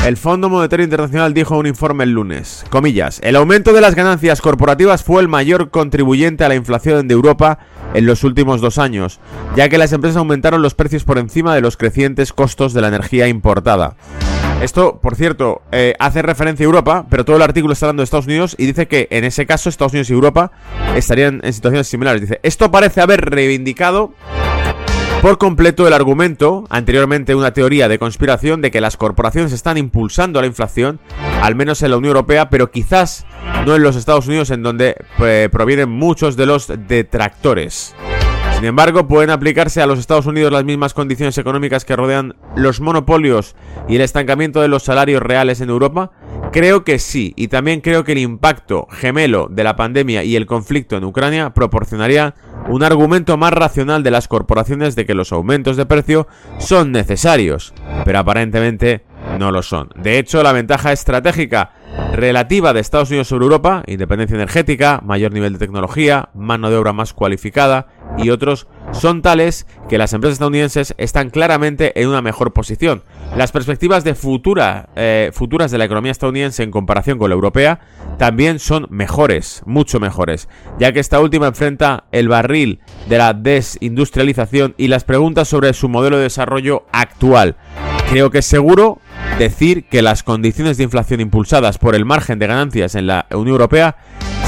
El 0.06 0.16
Fondo 0.16 0.48
Monetario 0.48 0.84
Internacional 0.84 1.34
dijo 1.34 1.58
un 1.58 1.66
informe 1.66 2.04
el 2.04 2.12
lunes, 2.12 2.64
comillas, 2.70 3.18
el 3.24 3.34
aumento 3.34 3.72
de 3.72 3.80
las 3.80 3.96
ganancias 3.96 4.40
corporativas 4.40 5.02
fue 5.02 5.20
el 5.20 5.26
mayor 5.26 5.70
contribuyente 5.70 6.44
a 6.44 6.48
la 6.48 6.54
inflación 6.54 7.08
de 7.08 7.14
Europa 7.14 7.58
en 7.92 8.06
los 8.06 8.22
últimos 8.22 8.60
dos 8.60 8.78
años, 8.78 9.18
ya 9.56 9.68
que 9.68 9.78
las 9.78 9.92
empresas 9.92 10.18
aumentaron 10.18 10.62
los 10.62 10.74
precios 10.74 11.02
por 11.02 11.18
encima 11.18 11.56
de 11.56 11.60
los 11.60 11.76
crecientes 11.76 12.32
costos 12.32 12.72
de 12.72 12.82
la 12.82 12.86
energía 12.86 13.26
importada. 13.26 13.96
Esto, 14.62 15.00
por 15.00 15.16
cierto, 15.16 15.62
eh, 15.72 15.94
hace 15.98 16.22
referencia 16.22 16.62
a 16.62 16.68
Europa, 16.68 17.06
pero 17.10 17.24
todo 17.24 17.34
el 17.34 17.42
artículo 17.42 17.72
está 17.72 17.86
hablando 17.86 18.02
de 18.02 18.04
Estados 18.04 18.26
Unidos 18.26 18.54
y 18.56 18.66
dice 18.66 18.86
que 18.86 19.08
en 19.10 19.24
ese 19.24 19.44
caso 19.44 19.68
Estados 19.68 19.92
Unidos 19.92 20.08
y 20.10 20.12
Europa 20.12 20.52
estarían 20.94 21.40
en 21.42 21.52
situaciones 21.52 21.88
similares. 21.88 22.20
Dice, 22.20 22.38
esto 22.44 22.70
parece 22.70 23.00
haber 23.00 23.22
reivindicado 23.28 24.14
por 25.22 25.38
completo 25.38 25.86
el 25.86 25.92
argumento, 25.92 26.66
anteriormente 26.70 27.34
una 27.34 27.52
teoría 27.52 27.88
de 27.88 27.98
conspiración, 27.98 28.60
de 28.60 28.70
que 28.70 28.80
las 28.80 28.96
corporaciones 28.96 29.52
están 29.52 29.76
impulsando 29.76 30.40
la 30.40 30.46
inflación, 30.46 31.00
al 31.42 31.54
menos 31.54 31.82
en 31.82 31.90
la 31.90 31.96
Unión 31.96 32.16
Europea, 32.16 32.50
pero 32.50 32.70
quizás 32.70 33.26
no 33.66 33.74
en 33.74 33.82
los 33.82 33.96
Estados 33.96 34.26
Unidos, 34.26 34.50
en 34.50 34.62
donde 34.62 34.96
eh, 35.20 35.48
provienen 35.50 35.88
muchos 35.88 36.36
de 36.36 36.46
los 36.46 36.70
detractores. 36.86 37.94
Sin 38.56 38.64
embargo, 38.64 39.06
pueden 39.06 39.28
aplicarse 39.28 39.82
a 39.82 39.86
los 39.86 39.98
Estados 39.98 40.24
Unidos 40.24 40.50
las 40.50 40.64
mismas 40.64 40.94
condiciones 40.94 41.36
económicas 41.36 41.84
que 41.84 41.94
rodean 41.94 42.36
los 42.56 42.80
monopolios 42.80 43.54
y 43.86 43.96
el 43.96 44.00
estancamiento 44.00 44.62
de 44.62 44.68
los 44.68 44.82
salarios 44.82 45.20
reales 45.22 45.60
en 45.60 45.68
Europa. 45.68 46.10
Creo 46.52 46.82
que 46.82 46.98
sí, 46.98 47.34
y 47.36 47.48
también 47.48 47.82
creo 47.82 48.02
que 48.02 48.12
el 48.12 48.18
impacto 48.18 48.86
gemelo 48.90 49.48
de 49.50 49.62
la 49.62 49.76
pandemia 49.76 50.24
y 50.24 50.36
el 50.36 50.46
conflicto 50.46 50.96
en 50.96 51.04
Ucrania 51.04 51.52
proporcionaría 51.52 52.34
un 52.68 52.82
argumento 52.82 53.36
más 53.36 53.52
racional 53.52 54.02
de 54.02 54.10
las 54.10 54.26
corporaciones 54.26 54.96
de 54.96 55.04
que 55.04 55.14
los 55.14 55.32
aumentos 55.32 55.76
de 55.76 55.84
precio 55.84 56.26
son 56.58 56.92
necesarios, 56.92 57.74
pero 58.06 58.20
aparentemente 58.20 59.04
no 59.38 59.52
lo 59.52 59.62
son. 59.62 59.90
De 59.96 60.18
hecho, 60.18 60.42
la 60.42 60.52
ventaja 60.52 60.92
estratégica 60.92 61.72
relativa 62.14 62.72
de 62.72 62.80
Estados 62.80 63.10
Unidos 63.10 63.28
sobre 63.28 63.44
Europa, 63.44 63.82
independencia 63.86 64.34
energética, 64.34 65.00
mayor 65.04 65.32
nivel 65.32 65.52
de 65.52 65.58
tecnología, 65.58 66.30
mano 66.34 66.70
de 66.70 66.76
obra 66.76 66.94
más 66.94 67.12
cualificada 67.12 67.88
y 68.16 68.30
otros, 68.30 68.66
son 68.92 69.22
tales 69.22 69.66
que 69.88 69.98
las 69.98 70.12
empresas 70.12 70.34
estadounidenses 70.34 70.94
están 70.98 71.30
claramente 71.30 72.00
en 72.00 72.08
una 72.08 72.22
mejor 72.22 72.52
posición. 72.52 73.02
Las 73.36 73.52
perspectivas 73.52 74.04
de 74.04 74.16
eh, 74.96 75.30
futuras 75.32 75.70
de 75.70 75.78
la 75.78 75.84
economía 75.84 76.12
estadounidense 76.12 76.62
en 76.62 76.70
comparación 76.70 77.18
con 77.18 77.30
la 77.30 77.34
europea 77.34 77.80
también 78.18 78.58
son 78.58 78.86
mejores, 78.90 79.62
mucho 79.66 80.00
mejores, 80.00 80.48
ya 80.78 80.92
que 80.92 81.00
esta 81.00 81.20
última 81.20 81.48
enfrenta 81.48 82.04
el 82.12 82.28
barril 82.28 82.80
de 83.08 83.18
la 83.18 83.34
desindustrialización 83.34 84.74
y 84.78 84.88
las 84.88 85.04
preguntas 85.04 85.48
sobre 85.48 85.72
su 85.74 85.88
modelo 85.88 86.16
de 86.16 86.24
desarrollo 86.24 86.86
actual. 86.92 87.56
Creo 88.08 88.30
que 88.30 88.38
es 88.38 88.46
seguro 88.46 89.00
decir 89.38 89.84
que 89.84 90.00
las 90.00 90.22
condiciones 90.22 90.76
de 90.76 90.84
inflación 90.84 91.20
impulsadas 91.20 91.78
por 91.78 91.94
el 91.94 92.04
margen 92.04 92.38
de 92.38 92.46
ganancias 92.46 92.94
en 92.94 93.06
la 93.06 93.26
Unión 93.30 93.48
Europea 93.48 93.96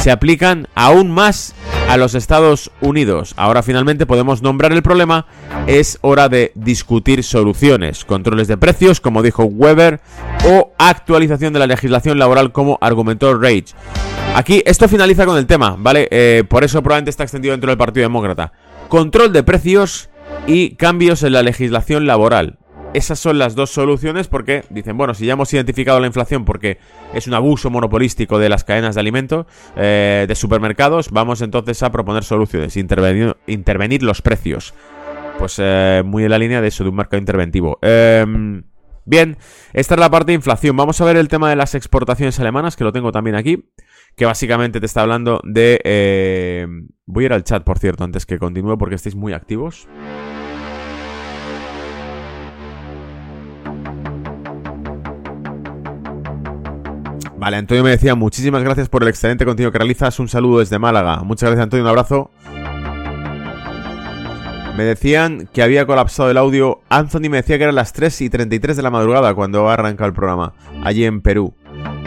se 0.09 0.13
aplican 0.13 0.69
aún 0.75 1.11
más 1.11 1.55
a 1.87 1.99
los 1.99 2.15
Estados 2.15 2.71
Unidos. 2.81 3.35
Ahora 3.37 3.63
finalmente 3.63 4.07
podemos 4.07 4.41
nombrar 4.41 4.73
el 4.73 4.83
problema. 4.83 5.27
Es 5.67 5.99
hora 6.01 6.31
de 6.31 6.51
discutir 6.55 7.23
soluciones, 7.23 8.07
controles 8.07 8.49
de 8.49 8.57
precios, 8.57 9.03
como 9.03 9.23
dijo 9.23 9.45
Weber, 9.45 10.01
o 10.47 10.73
actualización 10.79 11.53
de 11.53 11.59
la 11.59 11.67
legislación 11.67 12.19
laboral, 12.19 12.53
como 12.53 12.79
argumentó 12.81 13.39
Rage. 13.39 13.75
Aquí 14.35 14.63
esto 14.65 14.89
finaliza 14.89 15.27
con 15.27 15.37
el 15.37 15.47
tema, 15.47 15.77
¿vale? 15.79 16.09
Eh, 16.11 16.43
por 16.49 16.65
eso 16.65 16.83
probablemente 16.83 17.11
está 17.11 17.25
extendido 17.25 17.53
dentro 17.53 17.71
del 17.71 17.77
Partido 17.77 18.05
Demócrata. 18.05 18.55
Control 18.89 19.31
de 19.35 19.43
precios 19.43 20.09
y 20.47 20.71
cambios 20.77 21.23
en 21.23 21.35
la 21.35 21.43
legislación 21.43 22.07
laboral. 22.07 22.57
Esas 22.95 23.19
son 23.19 23.39
las 23.39 23.55
dos 23.55 23.71
soluciones 23.71 24.29
porque 24.29 24.65
dicen, 24.71 24.97
bueno, 24.97 25.13
si 25.13 25.27
ya 25.27 25.35
hemos 25.35 25.53
identificado 25.53 26.01
la 26.01 26.07
inflación 26.07 26.47
porque 26.47 26.79
es 27.13 27.27
un 27.27 27.35
abuso 27.35 27.69
monopolístico 27.69 28.39
de 28.39 28.49
las 28.49 28.65
cadenas 28.65 28.95
de 28.95 29.01
alimentos, 29.01 29.47
eh, 29.77 30.25
de 30.27 30.35
supermercados, 30.35 31.11
vamos 31.11 31.43
entonces 31.43 31.83
a 31.83 31.93
proponer 31.93 32.25
soluciones, 32.25 32.77
intervenir, 32.79 34.03
los 34.03 34.23
precios. 34.23 34.73
Pues 35.39 35.57
eh, 35.59 36.03
muy 36.05 36.25
en 36.25 36.31
la 36.31 36.39
línea 36.39 36.63
de 36.63 36.69
eso, 36.69 36.83
de 36.83 36.91
un 36.91 36.97
mercado 36.97 37.19
interventivo. 37.19 37.79
Em, 37.83 38.65
bien, 39.05 39.37
esta 39.75 39.95
es 39.95 40.01
la 40.01 40.11
parte 40.11 40.33
de 40.33 40.37
inflación. 40.37 40.75
Vamos 40.75 41.01
a 41.01 41.05
ver 41.05 41.17
el 41.17 41.29
tema 41.29 41.51
de 41.51 41.57
las 41.57 41.75
exportaciones 41.75 42.41
alemanas, 42.41 42.75
que 42.75 42.85
lo 42.85 42.93
tengo 42.93 43.13
también 43.13 43.37
aquí, 43.37 43.71
que 44.17 44.25
básicamente 44.25 44.81
te 44.81 44.87
está 44.87 45.03
hablando 45.03 45.41
de... 45.45 45.79
Eh, 45.85 46.67
voy 47.05 47.25
a 47.25 47.27
ir 47.27 47.33
al 47.35 47.45
chat, 47.45 47.63
por 47.63 47.79
cierto, 47.79 48.03
antes 48.03 48.25
que 48.25 48.39
continúe 48.39 48.79
porque 48.79 48.95
estáis 48.95 49.15
muy 49.15 49.35
activos. 49.35 49.87
Vale, 57.39 57.57
Antonio 57.57 57.85
me 57.85 57.91
decía, 57.91 58.17
muchísimas 58.17 58.65
gracias 58.65 58.89
por 58.89 59.05
el 59.05 59.09
excelente 59.09 59.45
contenido 59.45 59.71
que 59.71 59.79
realizas. 59.79 60.19
Un 60.19 60.29
saludo 60.29 60.59
desde 60.59 60.81
Málaga. 60.81 61.23
Muchas 61.23 61.49
gracias, 61.49 61.63
Antonio, 61.63 61.85
un 61.85 61.89
abrazo. 61.89 62.31
Me 64.77 64.83
decían 64.83 65.49
que 65.53 65.63
había 65.63 65.87
colapsado 65.87 66.31
el 66.33 66.37
audio. 66.37 66.81
Anthony 66.89 67.31
me 67.31 67.37
decía 67.37 67.57
que 67.57 67.63
eran 67.63 67.77
las 67.77 67.93
3 67.93 68.23
y 68.23 68.31
33 68.31 68.77
de 68.77 68.83
la 68.83 68.91
madrugada 68.91 69.35
cuando 69.35 69.69
arranca 69.69 70.05
el 70.05 70.13
programa, 70.13 70.53
allí 70.83 71.05
en 71.05 71.21
Perú. 71.21 71.55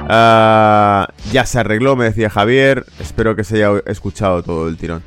Ah, 0.09 1.07
ya 1.31 1.45
se 1.45 1.59
arregló, 1.59 1.95
me 1.95 2.05
decía 2.05 2.29
Javier. 2.29 2.85
Espero 2.99 3.33
que 3.33 3.45
se 3.45 3.55
haya 3.55 3.81
escuchado 3.85 4.43
todo 4.43 4.67
el 4.67 4.75
tirón. 4.75 5.01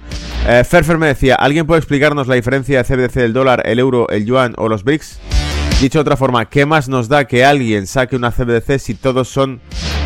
Eh, 0.49 0.65
Ferfer 0.65 0.97
me 0.97 1.09
decía, 1.09 1.35
¿alguien 1.35 1.67
puede 1.67 1.81
explicarnos 1.81 2.29
la 2.29 2.35
diferencia 2.35 2.83
de 2.83 2.85
CBDC 2.85 3.15
del 3.15 3.35
dólar, 3.35 3.63
el 3.67 3.79
euro, 3.79 4.09
el 4.09 4.25
yuan 4.25 4.55
o 4.57 4.71
los 4.71 4.85
BRICS? 4.85 5.21
Dicho 5.83 5.99
de 5.99 6.03
otra 6.03 6.17
forma, 6.17 6.47
¿qué 6.47 6.65
más 6.65 6.89
nos 6.89 7.09
da 7.09 7.27
que 7.27 7.45
alguien 7.45 7.87
saque 7.87 8.17
una 8.17 8.31
CBDC 8.31 8.79
si 8.79 8.95
todos 8.95 9.29
son 9.29 9.61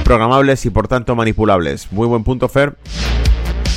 programables 0.08 0.64
y 0.64 0.70
por 0.70 0.88
tanto 0.88 1.14
manipulables? 1.14 1.92
Muy 1.92 2.06
buen 2.06 2.24
punto, 2.24 2.48
Fer. 2.48 2.74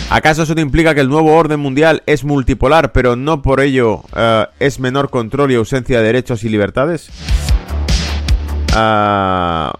¿Acaso 0.09 0.43
eso 0.43 0.55
te 0.55 0.61
implica 0.61 0.95
que 0.95 1.01
el 1.01 1.09
nuevo 1.09 1.35
orden 1.35 1.59
mundial 1.59 2.03
es 2.05 2.23
multipolar, 2.23 2.93
pero 2.93 3.17
no 3.17 3.41
por 3.41 3.59
ello 3.59 4.03
eh, 4.15 4.45
es 4.61 4.79
menor 4.79 5.09
control 5.09 5.51
y 5.51 5.55
ausencia 5.55 6.00
de 6.00 6.05
derechos 6.05 6.45
y 6.45 6.50
libertades? 6.50 7.09
Ah, 8.73 9.73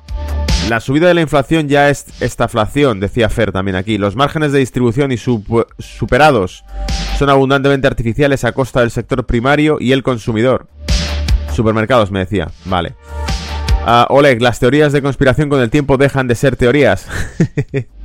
la 0.67 0.81
subida 0.81 1.08
de 1.08 1.13
la 1.13 1.22
inflación 1.22 1.70
ya 1.70 1.89
es 1.89 2.22
estaflación, 2.22 3.00
decía 3.00 3.29
Fer 3.29 3.53
también 3.53 3.77
aquí. 3.77 3.98
Los 3.98 4.17
márgenes 4.17 4.51
de 4.51 4.60
distribución 4.60 5.13
y 5.13 5.17
superados 5.17 6.65
son 7.17 7.29
abundantemente 7.29 7.88
artificiales 7.88 8.43
a 8.43 8.51
costa 8.51 8.81
del 8.81 8.91
sector 8.91 9.25
primario 9.25 9.77
y 9.79 9.93
el 9.93 10.03
consumidor. 10.03 10.67
Supermercados, 11.55 12.12
me 12.12 12.20
decía. 12.20 12.51
Vale. 12.65 12.96
Uh, 13.86 14.06
Oleg, 14.10 14.42
las 14.42 14.60
teorías 14.60 14.94
de 14.94 15.02
conspiración 15.02 15.50
con 15.50 15.60
el 15.60 15.72
tiempo 15.72 15.98
dejan 15.98 16.28
de 16.28 16.36
ser 16.36 16.56
teorías. 16.56 17.08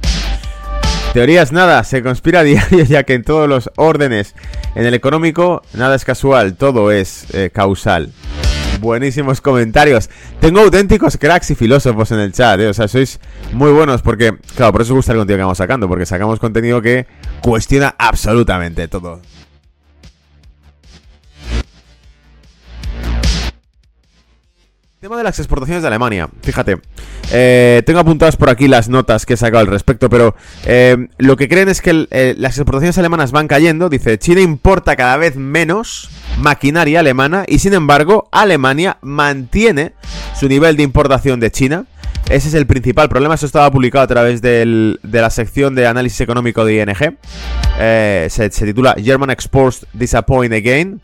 teorías 1.12 1.52
nada, 1.52 1.85
se 1.85 2.02
conspira 2.02 2.40
a 2.40 2.42
diario 2.45 2.85
ya 2.85 3.02
que 3.02 3.12
en 3.12 3.23
todos 3.23 3.47
los 3.47 3.71
órdenes, 3.76 4.35
en 4.75 4.87
el 4.87 4.95
económico, 4.95 5.62
nada 5.75 5.95
es 5.95 6.06
casual, 6.06 6.56
todo 6.56 6.90
es 6.90 7.26
eh, 7.35 7.50
causal. 7.52 8.12
Buenísimos 8.80 9.42
comentarios. 9.42 10.09
Tengo 10.40 10.61
auténticos 10.61 11.18
cracks 11.18 11.50
y 11.50 11.54
filósofos 11.54 12.11
en 12.11 12.21
el 12.21 12.33
chat, 12.33 12.59
eh. 12.61 12.68
o 12.68 12.75
sea, 12.75 12.88
sois 12.88 13.21
muy 13.52 13.71
buenos 13.71 14.00
porque, 14.00 14.35
claro, 14.56 14.73
por 14.73 14.80
eso 14.80 14.95
os 14.95 14.97
gusta 14.97 15.12
el 15.12 15.18
contenido 15.18 15.38
que 15.38 15.45
vamos 15.45 15.59
sacando, 15.59 15.88
porque 15.88 16.06
sacamos 16.06 16.40
contenido 16.40 16.80
que 16.80 17.06
cuestiona 17.42 17.95
absolutamente 17.99 18.88
todo. 18.88 19.21
Tema 25.06 25.18
de 25.18 25.22
las 25.22 25.38
exportaciones 25.38 25.82
de 25.84 25.86
Alemania, 25.86 26.28
fíjate, 26.42 26.78
eh, 27.30 27.80
tengo 27.86 28.00
apuntadas 28.00 28.36
por 28.36 28.50
aquí 28.50 28.66
las 28.66 28.88
notas 28.88 29.25
que 29.25 29.34
he 29.34 29.36
sacado 29.36 29.60
al 29.60 29.68
respecto, 29.68 30.10
pero 30.10 30.34
eh, 30.64 30.96
lo 31.18 31.36
que 31.36 31.48
creen 31.48 31.68
es 31.68 31.80
que 31.80 32.08
eh, 32.10 32.34
las 32.36 32.58
exportaciones 32.58 32.98
alemanas 32.98 33.30
van 33.30 33.46
cayendo, 33.46 33.88
dice, 33.88 34.18
China 34.18 34.40
importa 34.40 34.96
cada 34.96 35.16
vez 35.16 35.36
menos 35.36 36.10
maquinaria 36.38 36.98
alemana 36.98 37.44
y 37.46 37.60
sin 37.60 37.75
embargo 37.75 38.28
Alemania 38.32 38.98
mantiene 39.00 39.92
su 40.34 40.48
nivel 40.48 40.76
de 40.76 40.82
importación 40.82 41.38
de 41.38 41.52
China. 41.52 41.84
Ese 42.28 42.48
es 42.48 42.54
el 42.54 42.66
principal 42.66 43.08
problema. 43.08 43.34
Esto 43.34 43.46
estaba 43.46 43.70
publicado 43.70 44.02
a 44.02 44.08
través 44.08 44.42
de 44.42 44.98
la 45.02 45.30
sección 45.30 45.75
de 45.76 45.86
análisis 45.86 46.20
económico 46.20 46.64
de 46.64 46.82
ING. 46.82 47.16
Eh, 47.78 48.26
se, 48.30 48.48
titula 48.50 48.96
German 49.02 49.30
Exports 49.30 49.86
Disappoint 49.92 50.52
Again. 50.52 51.00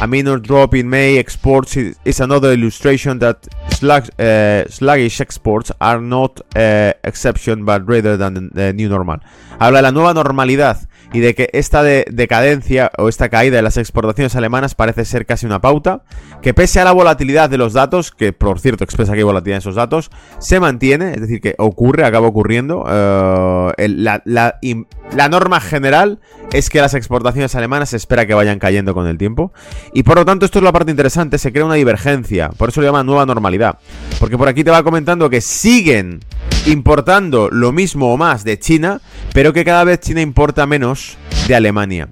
A 0.00 0.06
minor 0.08 0.40
drop 0.42 0.74
in 0.74 0.88
May 0.88 1.18
exports 1.18 1.76
is 1.76 2.20
another 2.20 2.52
illustration 2.52 3.20
that 3.20 3.46
eh, 4.18 4.64
sluggish 4.68 5.20
exports 5.20 5.72
are 5.78 6.00
not 6.00 6.40
uh, 6.56 6.92
exception 7.04 7.64
but 7.64 7.82
rather 7.86 8.16
than 8.18 8.50
the 8.50 8.72
new 8.72 8.88
normal. 8.88 9.20
Habla 9.60 9.78
de 9.78 9.82
la 9.82 9.92
nueva 9.92 10.12
normalidad 10.12 10.88
y 11.14 11.20
de 11.20 11.36
que 11.36 11.48
esta 11.52 11.84
decadencia 11.84 12.90
o 12.98 13.08
esta 13.08 13.28
caída 13.28 13.54
de 13.56 13.62
las 13.62 13.76
exportaciones 13.76 14.34
alemanas 14.34 14.74
parece 14.74 15.04
ser 15.04 15.26
casi 15.26 15.46
una 15.46 15.60
pauta, 15.60 16.02
que 16.42 16.54
pese 16.54 16.80
a 16.80 16.84
la 16.84 16.90
volatilidad 16.90 17.48
de 17.48 17.56
los 17.56 17.72
datos, 17.72 18.10
que 18.10 18.32
por 18.32 18.58
cierto 18.58 18.82
expresa 18.82 19.12
que 19.12 19.18
hay 19.18 19.24
volatilidad 19.24 19.58
en 19.58 19.60
esos 19.60 19.76
datos, 19.76 20.10
se 20.40 20.58
mantiene, 20.58 21.12
es 21.12 21.20
decir, 21.20 21.40
que 21.40 21.54
ocurre, 21.58 22.04
acaba 22.04 22.26
ocurriendo. 22.26 22.84
Eh, 22.88 23.88
la, 23.88 24.22
la 24.24 25.28
norma 25.28 25.60
general 25.60 26.18
es 26.52 26.68
que 26.68 26.80
las 26.80 26.94
exportaciones 26.94 27.54
alemanas 27.54 27.90
se 27.90 27.96
espera 27.96 28.26
que 28.26 28.34
vayan 28.34 28.58
cayendo 28.58 28.92
con 28.92 29.06
el 29.06 29.16
tiempo. 29.16 29.52
Y 29.92 30.02
por 30.02 30.16
lo 30.16 30.24
tanto, 30.24 30.44
esto 30.44 30.58
es 30.58 30.64
la 30.64 30.72
parte 30.72 30.90
interesante, 30.90 31.38
se 31.38 31.52
crea 31.52 31.64
una 31.64 31.74
divergencia. 31.74 32.48
Por 32.50 32.70
eso 32.70 32.80
lo 32.80 32.88
llaman 32.88 33.06
nueva 33.06 33.24
normalidad. 33.24 33.78
Porque 34.18 34.36
por 34.36 34.48
aquí 34.48 34.64
te 34.64 34.72
va 34.72 34.82
comentando 34.82 35.30
que 35.30 35.40
siguen 35.40 36.18
importando 36.66 37.48
lo 37.50 37.72
mismo 37.72 38.12
o 38.12 38.16
más 38.16 38.44
de 38.44 38.58
China, 38.58 39.00
pero 39.32 39.52
que 39.52 39.64
cada 39.64 39.84
vez 39.84 40.00
China 40.00 40.20
importa 40.20 40.66
menos 40.66 41.16
de 41.46 41.54
Alemania. 41.54 42.08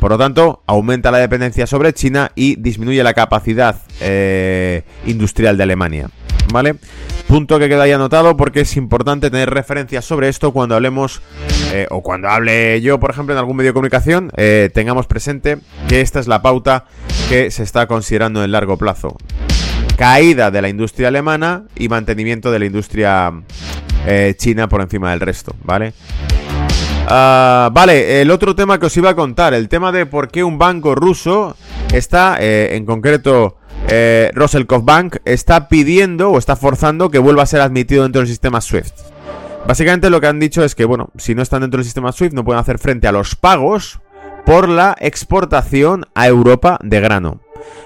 Por 0.00 0.10
lo 0.10 0.18
tanto, 0.18 0.62
aumenta 0.66 1.12
la 1.12 1.18
dependencia 1.18 1.66
sobre 1.66 1.92
China 1.92 2.32
y 2.34 2.56
disminuye 2.56 3.02
la 3.04 3.14
capacidad 3.14 3.76
eh, 4.00 4.82
industrial 5.06 5.56
de 5.56 5.62
Alemania. 5.62 6.10
¿Vale? 6.52 6.74
Punto 7.28 7.58
que 7.58 7.68
queda 7.68 7.84
ahí 7.84 7.92
anotado 7.92 8.36
porque 8.36 8.60
es 8.62 8.76
importante 8.76 9.30
tener 9.30 9.48
referencias 9.48 10.04
sobre 10.04 10.28
esto 10.28 10.52
cuando 10.52 10.74
hablemos 10.74 11.22
eh, 11.72 11.86
o 11.90 12.02
cuando 12.02 12.28
hable 12.28 12.80
yo, 12.82 12.98
por 12.98 13.10
ejemplo, 13.10 13.32
en 13.32 13.38
algún 13.38 13.56
medio 13.56 13.70
de 13.70 13.74
comunicación, 13.74 14.30
eh, 14.36 14.68
tengamos 14.74 15.06
presente 15.06 15.58
que 15.88 16.00
esta 16.00 16.20
es 16.20 16.26
la 16.26 16.42
pauta 16.42 16.86
que 17.28 17.50
se 17.50 17.62
está 17.62 17.86
considerando 17.86 18.42
en 18.44 18.50
largo 18.50 18.76
plazo. 18.76 19.16
Caída 19.96 20.50
de 20.50 20.62
la 20.62 20.68
industria 20.68 21.08
alemana 21.08 21.64
y 21.76 21.88
mantenimiento 21.88 22.50
de 22.50 22.58
la 22.58 22.64
industria 22.64 23.32
eh, 24.06 24.34
china 24.36 24.68
por 24.68 24.80
encima 24.80 25.10
del 25.10 25.20
resto, 25.20 25.54
¿vale? 25.62 25.92
Ah, 27.08 27.70
vale, 27.72 28.22
el 28.22 28.30
otro 28.30 28.54
tema 28.54 28.78
que 28.78 28.86
os 28.86 28.96
iba 28.96 29.10
a 29.10 29.14
contar, 29.14 29.54
el 29.54 29.68
tema 29.68 29.92
de 29.92 30.06
por 30.06 30.30
qué 30.30 30.42
un 30.42 30.58
banco 30.58 30.94
ruso 30.94 31.56
está, 31.92 32.36
en 32.40 32.86
concreto 32.86 33.58
eh, 33.88 34.30
Bank 34.82 35.16
está 35.24 35.68
pidiendo 35.68 36.30
o 36.30 36.38
está 36.38 36.56
forzando 36.56 37.10
que 37.10 37.18
vuelva 37.18 37.42
a 37.42 37.46
ser 37.46 37.60
admitido 37.60 38.04
dentro 38.04 38.20
del 38.20 38.28
sistema 38.28 38.60
SWIFT. 38.60 38.94
Básicamente 39.66 40.10
lo 40.10 40.20
que 40.20 40.26
han 40.26 40.40
dicho 40.40 40.64
es 40.64 40.74
que, 40.74 40.84
bueno, 40.84 41.10
si 41.18 41.34
no 41.34 41.42
están 41.42 41.60
dentro 41.60 41.78
del 41.78 41.84
sistema 41.84 42.12
SWIFT 42.12 42.34
no 42.34 42.44
pueden 42.44 42.60
hacer 42.60 42.78
frente 42.78 43.06
a 43.06 43.12
los 43.12 43.36
pagos 43.36 44.00
por 44.44 44.68
la 44.68 44.96
exportación 44.98 46.06
a 46.14 46.26
Europa 46.26 46.78
de 46.82 47.00
grano. 47.00 47.40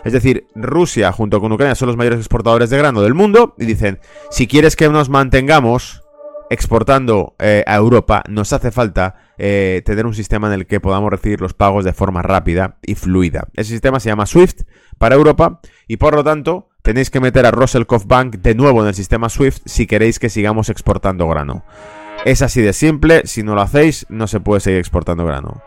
Es 0.04 0.12
decir, 0.12 0.46
Rusia 0.54 1.12
junto 1.12 1.40
con 1.40 1.52
Ucrania 1.52 1.74
son 1.74 1.88
los 1.88 1.96
mayores 1.96 2.18
exportadores 2.18 2.70
de 2.70 2.78
grano 2.78 3.02
del 3.02 3.14
mundo 3.14 3.54
y 3.58 3.66
dicen, 3.66 3.98
si 4.30 4.46
quieres 4.46 4.76
que 4.76 4.88
nos 4.88 5.08
mantengamos 5.08 6.02
exportando 6.50 7.34
eh, 7.38 7.64
a 7.66 7.76
Europa, 7.76 8.22
nos 8.28 8.52
hace 8.52 8.70
falta 8.70 9.16
eh, 9.38 9.82
tener 9.84 10.06
un 10.06 10.14
sistema 10.14 10.46
en 10.46 10.54
el 10.54 10.66
que 10.66 10.80
podamos 10.80 11.10
recibir 11.10 11.40
los 11.40 11.54
pagos 11.54 11.84
de 11.84 11.92
forma 11.92 12.22
rápida 12.22 12.78
y 12.82 12.94
fluida. 12.94 13.48
Ese 13.54 13.70
sistema 13.70 14.00
se 14.00 14.08
llama 14.08 14.26
SWIFT 14.26 14.62
para 14.98 15.14
Europa 15.14 15.60
y 15.86 15.96
por 15.96 16.14
lo 16.14 16.24
tanto 16.24 16.68
tenéis 16.82 17.10
que 17.10 17.20
meter 17.20 17.46
a 17.46 17.50
Russell 17.50 17.84
Bank 18.06 18.36
de 18.36 18.54
nuevo 18.54 18.82
en 18.82 18.88
el 18.88 18.94
sistema 18.94 19.28
SWIFT 19.28 19.62
si 19.66 19.86
queréis 19.86 20.18
que 20.18 20.30
sigamos 20.30 20.68
exportando 20.68 21.28
grano. 21.28 21.64
Es 22.24 22.42
así 22.42 22.62
de 22.62 22.72
simple, 22.72 23.22
si 23.24 23.42
no 23.42 23.54
lo 23.54 23.60
hacéis 23.60 24.06
no 24.08 24.26
se 24.26 24.40
puede 24.40 24.60
seguir 24.60 24.78
exportando 24.78 25.24
grano. 25.24 25.62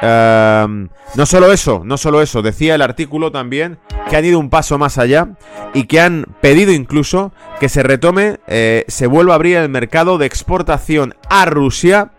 Em, 0.00 0.88
no 1.16 1.26
solo 1.26 1.52
eso, 1.52 1.82
no 1.84 1.96
solo 1.96 2.22
eso, 2.22 2.42
decía 2.42 2.74
el 2.74 2.82
artículo 2.82 3.32
también 3.32 3.78
que 4.08 4.16
han 4.16 4.24
ido 4.24 4.38
un 4.38 4.48
paso 4.48 4.78
más 4.78 4.96
allá 4.96 5.30
y 5.74 5.84
que 5.84 6.00
han 6.00 6.24
pedido 6.40 6.72
incluso 6.72 7.32
que 7.58 7.68
se 7.68 7.82
retome, 7.82 8.38
eh, 8.46 8.84
se 8.88 9.06
vuelva 9.06 9.32
a 9.32 9.36
abrir 9.36 9.56
el 9.56 9.68
mercado 9.68 10.18
de 10.18 10.26
exportación 10.26 11.14
a 11.28 11.44
Rusia 11.46 12.12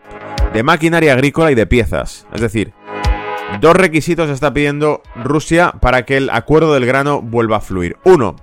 de 0.53 0.63
maquinaria 0.63 1.13
agrícola 1.13 1.51
y 1.51 1.55
de 1.55 1.67
piezas. 1.67 2.27
Es 2.33 2.41
decir, 2.41 2.73
Dos 3.59 3.75
requisitos 3.75 4.29
está 4.29 4.53
pidiendo 4.53 5.01
Rusia 5.15 5.73
para 5.81 6.05
que 6.05 6.15
el 6.15 6.29
acuerdo 6.29 6.73
del 6.73 6.85
grano 6.85 7.21
vuelva 7.21 7.57
a 7.57 7.61
fluir. 7.61 7.97
Uno, 8.05 8.37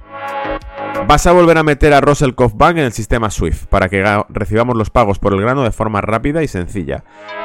vas 1.07 1.27
a 1.27 1.33
volver 1.33 1.57
a 1.57 1.63
meter 1.63 1.95
a 1.95 2.01
Roselkov 2.01 2.57
Bank 2.57 2.79
en 2.79 2.85
el 2.85 2.93
sistema 2.93 3.31
SWIFT 3.31 3.67
para 3.67 3.89
que 3.89 4.05
recibamos 4.29 4.77
los 4.77 4.91
pagos 4.91 5.19
por 5.19 5.33
el 5.33 5.41
grano 5.41 5.63
de 5.63 5.71
forma 5.71 6.01
rápida 6.01 6.43
y 6.43 6.49
sencilla. 6.49 7.05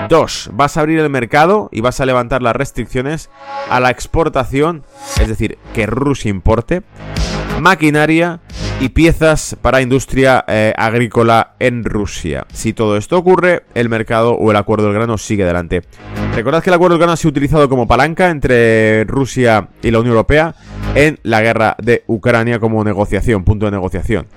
Dos, 0.09 0.49
vas 0.53 0.77
a 0.77 0.81
abrir 0.81 0.99
el 0.99 1.09
mercado 1.09 1.69
y 1.71 1.81
vas 1.81 1.99
a 1.99 2.05
levantar 2.05 2.41
las 2.41 2.55
restricciones 2.55 3.29
a 3.69 3.79
la 3.79 3.91
exportación, 3.91 4.83
es 5.19 5.27
decir, 5.27 5.59
que 5.73 5.85
Rusia 5.85 6.29
importe 6.29 6.81
maquinaria 7.59 8.39
y 8.79 8.89
piezas 8.89 9.55
para 9.61 9.81
industria 9.81 10.43
eh, 10.47 10.73
agrícola 10.75 11.53
en 11.59 11.83
Rusia. 11.83 12.47
Si 12.51 12.73
todo 12.73 12.97
esto 12.97 13.17
ocurre, 13.17 13.63
el 13.75 13.89
mercado 13.89 14.33
o 14.33 14.49
el 14.49 14.57
acuerdo 14.57 14.85
del 14.85 14.95
grano 14.95 15.19
sigue 15.19 15.43
adelante. 15.43 15.83
Recordad 16.33 16.63
que 16.63 16.71
el 16.71 16.73
acuerdo 16.73 16.95
del 16.95 17.01
grano 17.01 17.13
ha 17.13 17.17
sido 17.17 17.29
utilizado 17.29 17.69
como 17.69 17.87
palanca 17.87 18.31
entre 18.31 19.03
Rusia 19.03 19.69
y 19.83 19.91
la 19.91 19.99
Unión 19.99 20.13
Europea 20.13 20.55
en 20.95 21.19
la 21.23 21.41
guerra 21.41 21.75
de 21.81 22.03
Ucrania 22.07 22.59
como 22.59 22.83
negociación, 22.83 23.43
punto 23.43 23.65
de 23.65 23.71
negociación. 23.71 24.27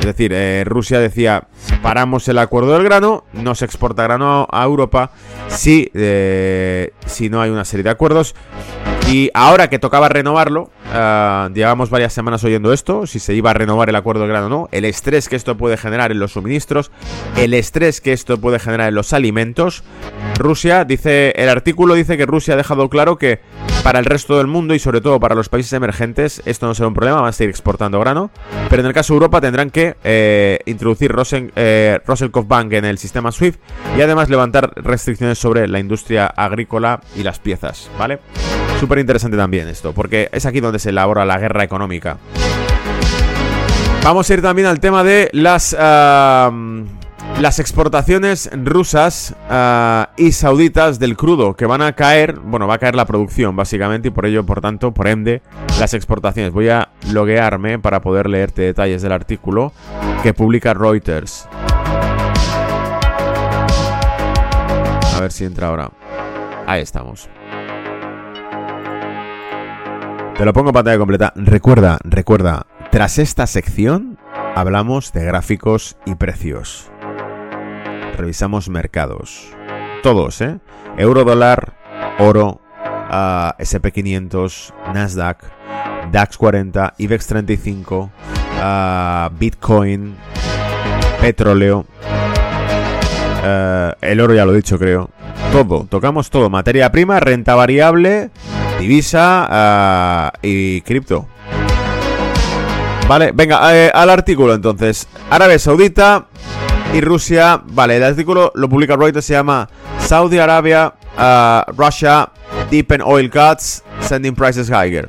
Es 0.00 0.06
decir, 0.06 0.32
eh, 0.32 0.64
Rusia 0.64 0.98
decía, 0.98 1.48
paramos 1.82 2.26
el 2.28 2.38
acuerdo 2.38 2.72
del 2.72 2.84
grano, 2.84 3.24
no 3.34 3.54
se 3.54 3.66
exporta 3.66 4.02
grano 4.04 4.48
a 4.50 4.64
Europa 4.64 5.10
si, 5.48 5.90
eh, 5.92 6.92
si 7.04 7.28
no 7.28 7.42
hay 7.42 7.50
una 7.50 7.66
serie 7.66 7.84
de 7.84 7.90
acuerdos. 7.90 8.34
Y 9.08 9.30
ahora 9.34 9.68
que 9.68 9.78
tocaba 9.80 10.08
renovarlo, 10.08 10.70
uh, 10.94 11.52
llevamos 11.52 11.90
varias 11.90 12.12
semanas 12.12 12.44
oyendo 12.44 12.72
esto, 12.72 13.08
si 13.08 13.18
se 13.18 13.34
iba 13.34 13.50
a 13.50 13.54
renovar 13.54 13.88
el 13.88 13.96
acuerdo 13.96 14.22
de 14.22 14.28
grano 14.28 14.46
o 14.46 14.48
no, 14.48 14.68
el 14.70 14.84
estrés 14.84 15.28
que 15.28 15.34
esto 15.34 15.56
puede 15.56 15.76
generar 15.76 16.12
en 16.12 16.20
los 16.20 16.32
suministros, 16.32 16.92
el 17.36 17.52
estrés 17.54 18.00
que 18.00 18.12
esto 18.12 18.40
puede 18.40 18.60
generar 18.60 18.88
en 18.88 18.94
los 18.94 19.12
alimentos. 19.12 19.82
Rusia 20.38 20.84
dice, 20.84 21.32
el 21.34 21.48
artículo 21.48 21.94
dice 21.94 22.16
que 22.16 22.24
Rusia 22.24 22.54
ha 22.54 22.56
dejado 22.56 22.88
claro 22.88 23.16
que 23.16 23.40
para 23.82 23.98
el 23.98 24.04
resto 24.04 24.38
del 24.38 24.46
mundo 24.46 24.74
y 24.74 24.78
sobre 24.78 25.00
todo 25.00 25.18
para 25.20 25.34
los 25.34 25.48
países 25.48 25.72
emergentes 25.72 26.42
esto 26.44 26.66
no 26.66 26.74
será 26.74 26.88
un 26.88 26.94
problema, 26.94 27.20
van 27.20 27.30
a 27.30 27.32
seguir 27.32 27.50
exportando 27.50 27.98
grano, 28.00 28.30
pero 28.68 28.80
en 28.80 28.86
el 28.86 28.92
caso 28.92 29.12
de 29.12 29.16
Europa 29.16 29.40
tendrán 29.40 29.70
que 29.70 29.96
eh, 30.04 30.58
introducir 30.66 31.10
Rosen, 31.12 31.52
eh, 31.56 31.98
Bank 32.44 32.72
en 32.72 32.84
el 32.84 32.98
sistema 32.98 33.32
SWIFT 33.32 33.60
y 33.96 34.02
además 34.02 34.28
levantar 34.28 34.72
restricciones 34.76 35.38
sobre 35.38 35.68
la 35.68 35.78
industria 35.78 36.26
agrícola 36.26 37.00
y 37.16 37.22
las 37.22 37.38
piezas, 37.38 37.90
¿vale? 37.98 38.18
Súper 38.78 38.98
interesante 38.98 39.36
también 39.36 39.68
esto, 39.68 39.92
porque 39.92 40.28
es 40.32 40.46
aquí 40.46 40.60
donde 40.60 40.78
se 40.78 40.90
elabora 40.90 41.24
la 41.24 41.38
guerra 41.38 41.64
económica. 41.64 42.18
Vamos 44.02 44.30
a 44.30 44.34
ir 44.34 44.40
también 44.40 44.66
al 44.66 44.80
tema 44.80 45.04
de 45.04 45.28
las, 45.32 45.76
las 47.38 47.58
exportaciones 47.58 48.50
rusas 48.52 49.34
ah, 49.48 50.10
y 50.16 50.32
sauditas 50.32 50.98
del 50.98 51.16
crudo, 51.16 51.54
que 51.54 51.66
van 51.66 51.82
a 51.82 51.92
caer, 51.94 52.38
bueno, 52.38 52.66
va 52.66 52.74
a 52.74 52.78
caer 52.78 52.94
la 52.94 53.06
producción 53.06 53.56
básicamente 53.56 54.08
y 54.08 54.10
por 54.10 54.26
ello, 54.26 54.44
por 54.44 54.60
tanto, 54.60 54.92
por 54.92 55.08
ende, 55.08 55.42
las 55.78 55.94
exportaciones. 55.94 56.52
Voy 56.52 56.68
a 56.68 56.90
loguearme 57.12 57.78
para 57.78 58.00
poder 58.00 58.28
leerte 58.28 58.62
detalles 58.62 59.02
del 59.02 59.12
artículo 59.12 59.72
que 60.22 60.34
publica 60.34 60.74
Reuters. 60.74 61.48
A 65.14 65.20
ver 65.20 65.32
si 65.32 65.44
entra 65.44 65.68
ahora. 65.68 65.90
Ahí 66.66 66.82
estamos. 66.82 67.28
Te 70.36 70.44
lo 70.46 70.52
pongo 70.54 70.70
en 70.70 70.74
pantalla 70.74 70.98
completa. 70.98 71.32
Recuerda, 71.36 71.98
recuerda, 72.02 72.66
tras 72.90 73.18
esta 73.18 73.46
sección 73.46 74.18
hablamos 74.54 75.12
de 75.12 75.24
gráficos 75.24 75.98
y 76.06 76.14
precios. 76.14 76.89
Revisamos 78.20 78.68
mercados. 78.68 79.48
Todos, 80.02 80.42
¿eh? 80.42 80.58
Euro 80.98 81.24
dólar, 81.24 81.72
oro, 82.18 82.60
ah, 82.84 83.56
SP500, 83.58 84.74
Nasdaq, 84.92 85.38
DAX 86.12 86.36
40, 86.36 86.94
IBEX 86.98 87.26
35, 87.28 88.10
ah, 88.60 89.30
Bitcoin, 89.38 90.16
petróleo. 91.22 91.86
Ah, 93.42 93.96
el 94.02 94.20
oro 94.20 94.34
ya 94.34 94.44
lo 94.44 94.52
he 94.52 94.56
dicho, 94.56 94.78
creo. 94.78 95.08
Todo, 95.50 95.86
tocamos 95.88 96.28
todo. 96.28 96.50
Materia 96.50 96.92
prima, 96.92 97.20
renta 97.20 97.54
variable, 97.54 98.30
divisa 98.78 100.30
y 100.42 100.82
cripto. 100.82 101.26
Vale, 103.08 103.32
venga, 103.32 103.74
eh, 103.74 103.90
al 103.92 104.10
artículo 104.10 104.54
entonces. 104.54 105.08
Arabia 105.30 105.58
Saudita 105.58 106.28
y 106.92 107.00
Rusia. 107.00 107.62
Vale, 107.64 107.96
el 107.96 108.04
artículo 108.04 108.52
lo 108.54 108.68
publica 108.68 108.96
Reuters, 108.96 109.24
se 109.24 109.34
llama 109.34 109.68
Saudi 109.98 110.38
Arabia, 110.38 110.94
uh, 111.16 111.72
Russia, 111.76 112.30
Deepen 112.70 113.02
Oil 113.02 113.30
Cuts, 113.30 113.84
Sending 114.00 114.34
Prices 114.34 114.68
Higher. 114.68 115.08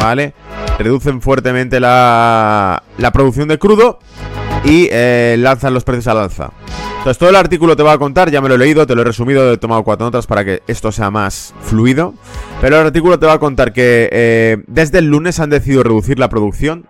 Vale, 0.00 0.34
reducen 0.78 1.20
fuertemente 1.20 1.78
la, 1.80 2.82
la 2.98 3.10
producción 3.12 3.48
de 3.48 3.58
crudo 3.58 3.98
y 4.64 4.88
eh, 4.90 5.36
lanzan 5.38 5.74
los 5.74 5.84
precios 5.84 6.08
al 6.08 6.18
alza. 6.18 6.50
Entonces 6.98 7.18
todo 7.18 7.30
el 7.30 7.36
artículo 7.36 7.74
te 7.74 7.82
va 7.82 7.94
a 7.94 7.98
contar, 7.98 8.30
ya 8.30 8.40
me 8.40 8.48
lo 8.48 8.54
he 8.54 8.58
leído, 8.58 8.86
te 8.86 8.94
lo 8.94 9.02
he 9.02 9.04
resumido, 9.04 9.52
he 9.52 9.58
tomado 9.58 9.82
cuatro 9.82 10.06
notas 10.06 10.28
para 10.28 10.44
que 10.44 10.62
esto 10.68 10.92
sea 10.92 11.10
más 11.10 11.52
fluido. 11.60 12.14
Pero 12.60 12.78
el 12.78 12.86
artículo 12.86 13.18
te 13.18 13.26
va 13.26 13.32
a 13.32 13.38
contar 13.40 13.72
que 13.72 14.08
eh, 14.12 14.62
desde 14.68 14.98
el 14.98 15.06
lunes 15.06 15.40
han 15.40 15.50
decidido 15.50 15.82
reducir 15.82 16.20
la 16.20 16.28
producción. 16.28 16.86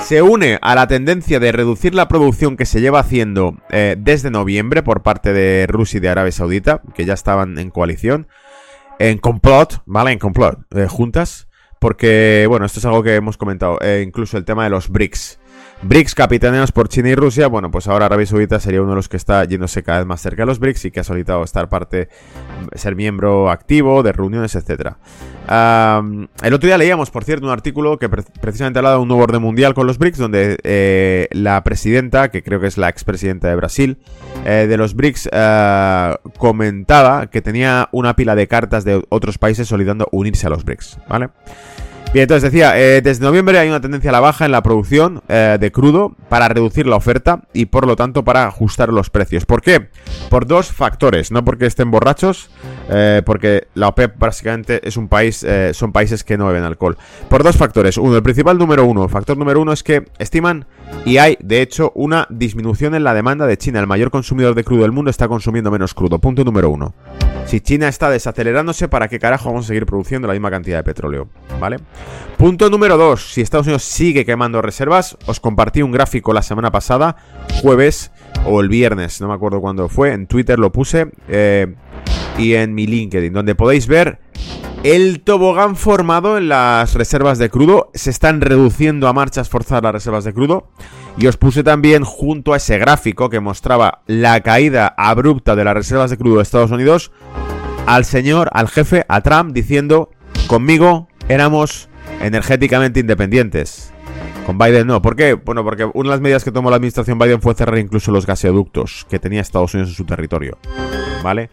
Se 0.00 0.22
une 0.22 0.58
a 0.62 0.74
la 0.74 0.86
tendencia 0.86 1.38
de 1.38 1.52
reducir 1.52 1.94
la 1.94 2.08
producción 2.08 2.56
que 2.56 2.64
se 2.64 2.80
lleva 2.80 3.00
haciendo 3.00 3.56
eh, 3.70 3.96
desde 3.98 4.30
noviembre 4.30 4.82
por 4.82 5.02
parte 5.02 5.32
de 5.32 5.66
Rusia 5.68 5.98
y 5.98 6.00
de 6.00 6.08
Arabia 6.08 6.32
Saudita, 6.32 6.82
que 6.94 7.04
ya 7.04 7.12
estaban 7.12 7.58
en 7.58 7.70
coalición, 7.70 8.26
en 8.98 9.18
complot, 9.18 9.82
¿vale? 9.84 10.12
En 10.12 10.18
complot, 10.18 10.60
eh, 10.74 10.86
juntas. 10.88 11.48
Porque, 11.78 12.46
bueno, 12.48 12.66
esto 12.66 12.80
es 12.80 12.86
algo 12.86 13.02
que 13.02 13.14
hemos 13.14 13.36
comentado, 13.36 13.78
incluso 14.02 14.36
el 14.36 14.44
tema 14.44 14.64
de 14.64 14.70
los 14.70 14.88
BRICS. 14.88 15.38
BRICS 15.80 16.16
capitaneados 16.16 16.72
por 16.72 16.88
China 16.88 17.10
y 17.10 17.14
Rusia, 17.14 17.46
bueno, 17.46 17.70
pues 17.70 17.86
ahora 17.86 18.06
Arabia 18.06 18.26
Saudita 18.26 18.58
sería 18.58 18.82
uno 18.82 18.90
de 18.90 18.96
los 18.96 19.08
que 19.08 19.16
está 19.16 19.44
yéndose 19.44 19.84
cada 19.84 19.98
vez 19.98 20.08
más 20.08 20.20
cerca 20.20 20.42
de 20.42 20.46
los 20.46 20.58
BRICS 20.58 20.86
y 20.86 20.90
que 20.90 21.00
ha 21.00 21.04
solicitado 21.04 21.44
estar 21.44 21.68
parte, 21.68 22.08
ser 22.74 22.96
miembro 22.96 23.48
activo 23.48 24.02
de 24.02 24.10
reuniones, 24.10 24.56
etc. 24.56 24.94
el 25.48 26.52
otro 26.52 26.66
día 26.66 26.78
leíamos, 26.78 27.12
por 27.12 27.22
cierto, 27.22 27.46
un 27.46 27.52
artículo 27.52 27.96
que 27.96 28.08
precisamente 28.08 28.80
hablaba 28.80 28.96
de 28.96 29.02
un 29.02 29.08
nuevo 29.08 29.22
orden 29.22 29.40
mundial 29.40 29.72
con 29.74 29.86
los 29.86 29.98
BRICS, 29.98 30.18
donde 30.18 30.58
eh, 30.64 31.28
la 31.30 31.62
presidenta, 31.62 32.32
que 32.32 32.42
creo 32.42 32.58
que 32.58 32.66
es 32.66 32.76
la 32.76 32.88
expresidenta 32.88 33.48
de 33.48 33.54
Brasil, 33.54 33.98
eh, 34.44 34.66
de 34.68 34.76
los 34.76 34.94
BRICS, 34.94 35.28
eh, 35.30 36.14
comentaba 36.38 37.28
que 37.28 37.40
tenía 37.40 37.88
una 37.92 38.16
pila 38.16 38.34
de 38.34 38.48
cartas 38.48 38.84
de 38.84 39.04
otros 39.10 39.38
países 39.38 39.68
solicitando 39.68 40.08
unirse 40.10 40.48
a 40.48 40.50
los 40.50 40.64
BRICS, 40.64 40.98
¿vale? 41.08 41.28
Bien, 42.10 42.22
entonces 42.22 42.50
decía, 42.50 42.80
eh, 42.80 43.02
desde 43.02 43.22
noviembre 43.22 43.58
hay 43.58 43.68
una 43.68 43.82
tendencia 43.82 44.08
a 44.08 44.12
la 44.12 44.20
baja 44.20 44.46
en 44.46 44.50
la 44.50 44.62
producción 44.62 45.22
eh, 45.28 45.58
de 45.60 45.70
crudo 45.70 46.16
para 46.30 46.48
reducir 46.48 46.86
la 46.86 46.96
oferta 46.96 47.42
y 47.52 47.66
por 47.66 47.86
lo 47.86 47.96
tanto 47.96 48.24
para 48.24 48.46
ajustar 48.46 48.94
los 48.94 49.10
precios. 49.10 49.44
¿Por 49.44 49.60
qué? 49.60 49.88
Por 50.30 50.46
dos 50.46 50.72
factores, 50.72 51.30
no 51.30 51.44
porque 51.44 51.66
estén 51.66 51.90
borrachos, 51.90 52.48
eh, 52.88 53.20
porque 53.26 53.68
la 53.74 53.88
OPEP 53.88 54.18
básicamente 54.18 54.80
es 54.88 54.96
un 54.96 55.08
país, 55.08 55.44
son 55.72 55.92
países 55.92 56.24
que 56.24 56.38
no 56.38 56.46
beben 56.46 56.64
alcohol. 56.64 56.96
Por 57.28 57.42
dos 57.42 57.58
factores. 57.58 57.98
Uno, 57.98 58.16
el 58.16 58.22
principal 58.22 58.56
número 58.56 58.86
uno, 58.86 59.06
factor 59.08 59.36
número 59.36 59.60
uno 59.60 59.74
es 59.74 59.82
que 59.82 60.06
estiman 60.18 60.64
y 61.04 61.18
hay 61.18 61.36
de 61.40 61.60
hecho 61.60 61.92
una 61.94 62.26
disminución 62.30 62.94
en 62.94 63.04
la 63.04 63.12
demanda 63.12 63.46
de 63.46 63.58
China. 63.58 63.80
El 63.80 63.86
mayor 63.86 64.10
consumidor 64.10 64.54
de 64.54 64.64
crudo 64.64 64.82
del 64.82 64.92
mundo 64.92 65.10
está 65.10 65.28
consumiendo 65.28 65.70
menos 65.70 65.92
crudo. 65.92 66.18
Punto 66.18 66.42
número 66.42 66.70
uno. 66.70 66.94
Si 67.48 67.62
China 67.62 67.88
está 67.88 68.10
desacelerándose, 68.10 68.88
¿para 68.88 69.08
qué 69.08 69.18
carajo 69.18 69.48
vamos 69.48 69.64
a 69.64 69.68
seguir 69.68 69.86
produciendo 69.86 70.28
la 70.28 70.34
misma 70.34 70.50
cantidad 70.50 70.76
de 70.76 70.82
petróleo? 70.84 71.30
¿Vale? 71.58 71.78
Punto 72.36 72.68
número 72.68 72.98
2. 72.98 73.32
Si 73.32 73.40
Estados 73.40 73.66
Unidos 73.66 73.84
sigue 73.84 74.26
quemando 74.26 74.60
reservas, 74.60 75.16
os 75.24 75.40
compartí 75.40 75.80
un 75.80 75.90
gráfico 75.90 76.34
la 76.34 76.42
semana 76.42 76.70
pasada, 76.70 77.16
jueves 77.62 78.12
o 78.44 78.60
el 78.60 78.68
viernes, 78.68 79.22
no 79.22 79.28
me 79.28 79.34
acuerdo 79.34 79.62
cuándo 79.62 79.88
fue, 79.88 80.12
en 80.12 80.26
Twitter 80.26 80.58
lo 80.58 80.72
puse 80.72 81.10
eh, 81.26 81.74
y 82.36 82.52
en 82.52 82.74
mi 82.74 82.86
LinkedIn, 82.86 83.32
donde 83.32 83.54
podéis 83.54 83.86
ver 83.86 84.18
el 84.84 85.20
tobogán 85.20 85.76
formado 85.76 86.38
en 86.38 86.48
las 86.48 86.94
reservas 86.94 87.38
de 87.38 87.50
crudo. 87.50 87.90
Se 87.94 88.10
están 88.10 88.40
reduciendo 88.40 89.08
a 89.08 89.12
marchas 89.12 89.48
forzadas 89.48 89.82
las 89.82 89.92
reservas 89.92 90.24
de 90.24 90.32
crudo. 90.32 90.68
Y 91.16 91.26
os 91.26 91.36
puse 91.36 91.64
también 91.64 92.04
junto 92.04 92.52
a 92.52 92.58
ese 92.58 92.78
gráfico 92.78 93.28
que 93.28 93.40
mostraba 93.40 94.02
la 94.06 94.40
caída 94.40 94.94
abrupta 94.96 95.56
de 95.56 95.64
las 95.64 95.74
reservas 95.74 96.10
de 96.10 96.16
crudo 96.16 96.36
de 96.36 96.42
Estados 96.42 96.70
Unidos 96.70 97.10
al 97.86 98.04
señor, 98.04 98.50
al 98.52 98.68
jefe, 98.68 99.04
a 99.08 99.22
Trump, 99.22 99.52
diciendo, 99.52 100.10
conmigo 100.46 101.08
éramos 101.28 101.88
energéticamente 102.20 103.00
independientes. 103.00 103.92
Con 104.46 104.58
Biden 104.58 104.86
no. 104.86 105.02
¿Por 105.02 105.16
qué? 105.16 105.34
Bueno, 105.34 105.64
porque 105.64 105.84
una 105.84 106.10
de 106.10 106.14
las 106.14 106.20
medidas 106.20 106.44
que 106.44 106.52
tomó 106.52 106.70
la 106.70 106.76
administración 106.76 107.18
Biden 107.18 107.42
fue 107.42 107.54
cerrar 107.54 107.78
incluso 107.78 108.12
los 108.12 108.26
gaseoductos 108.26 109.06
que 109.10 109.18
tenía 109.18 109.40
Estados 109.40 109.74
Unidos 109.74 109.90
en 109.90 109.96
su 109.96 110.04
territorio. 110.04 110.56
¿Vale? 111.22 111.50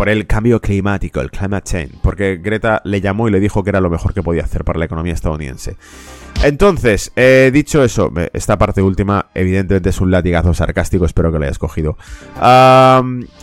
Por 0.00 0.08
el 0.08 0.26
cambio 0.26 0.62
climático, 0.62 1.20
el 1.20 1.30
climate 1.30 1.62
change, 1.62 1.92
porque 2.00 2.38
Greta 2.38 2.80
le 2.86 3.02
llamó 3.02 3.28
y 3.28 3.30
le 3.30 3.38
dijo 3.38 3.62
que 3.62 3.68
era 3.68 3.82
lo 3.82 3.90
mejor 3.90 4.14
que 4.14 4.22
podía 4.22 4.44
hacer 4.44 4.64
para 4.64 4.78
la 4.78 4.86
economía 4.86 5.12
estadounidense. 5.12 5.76
Entonces, 6.42 7.12
eh, 7.16 7.50
dicho 7.52 7.84
eso, 7.84 8.10
esta 8.32 8.56
parte 8.56 8.80
última 8.80 9.26
evidentemente 9.34 9.90
es 9.90 10.00
un 10.00 10.10
latigazo 10.10 10.54
sarcástico, 10.54 11.04
espero 11.04 11.30
que 11.30 11.38
lo 11.38 11.44
hayas 11.44 11.58
cogido. 11.58 11.98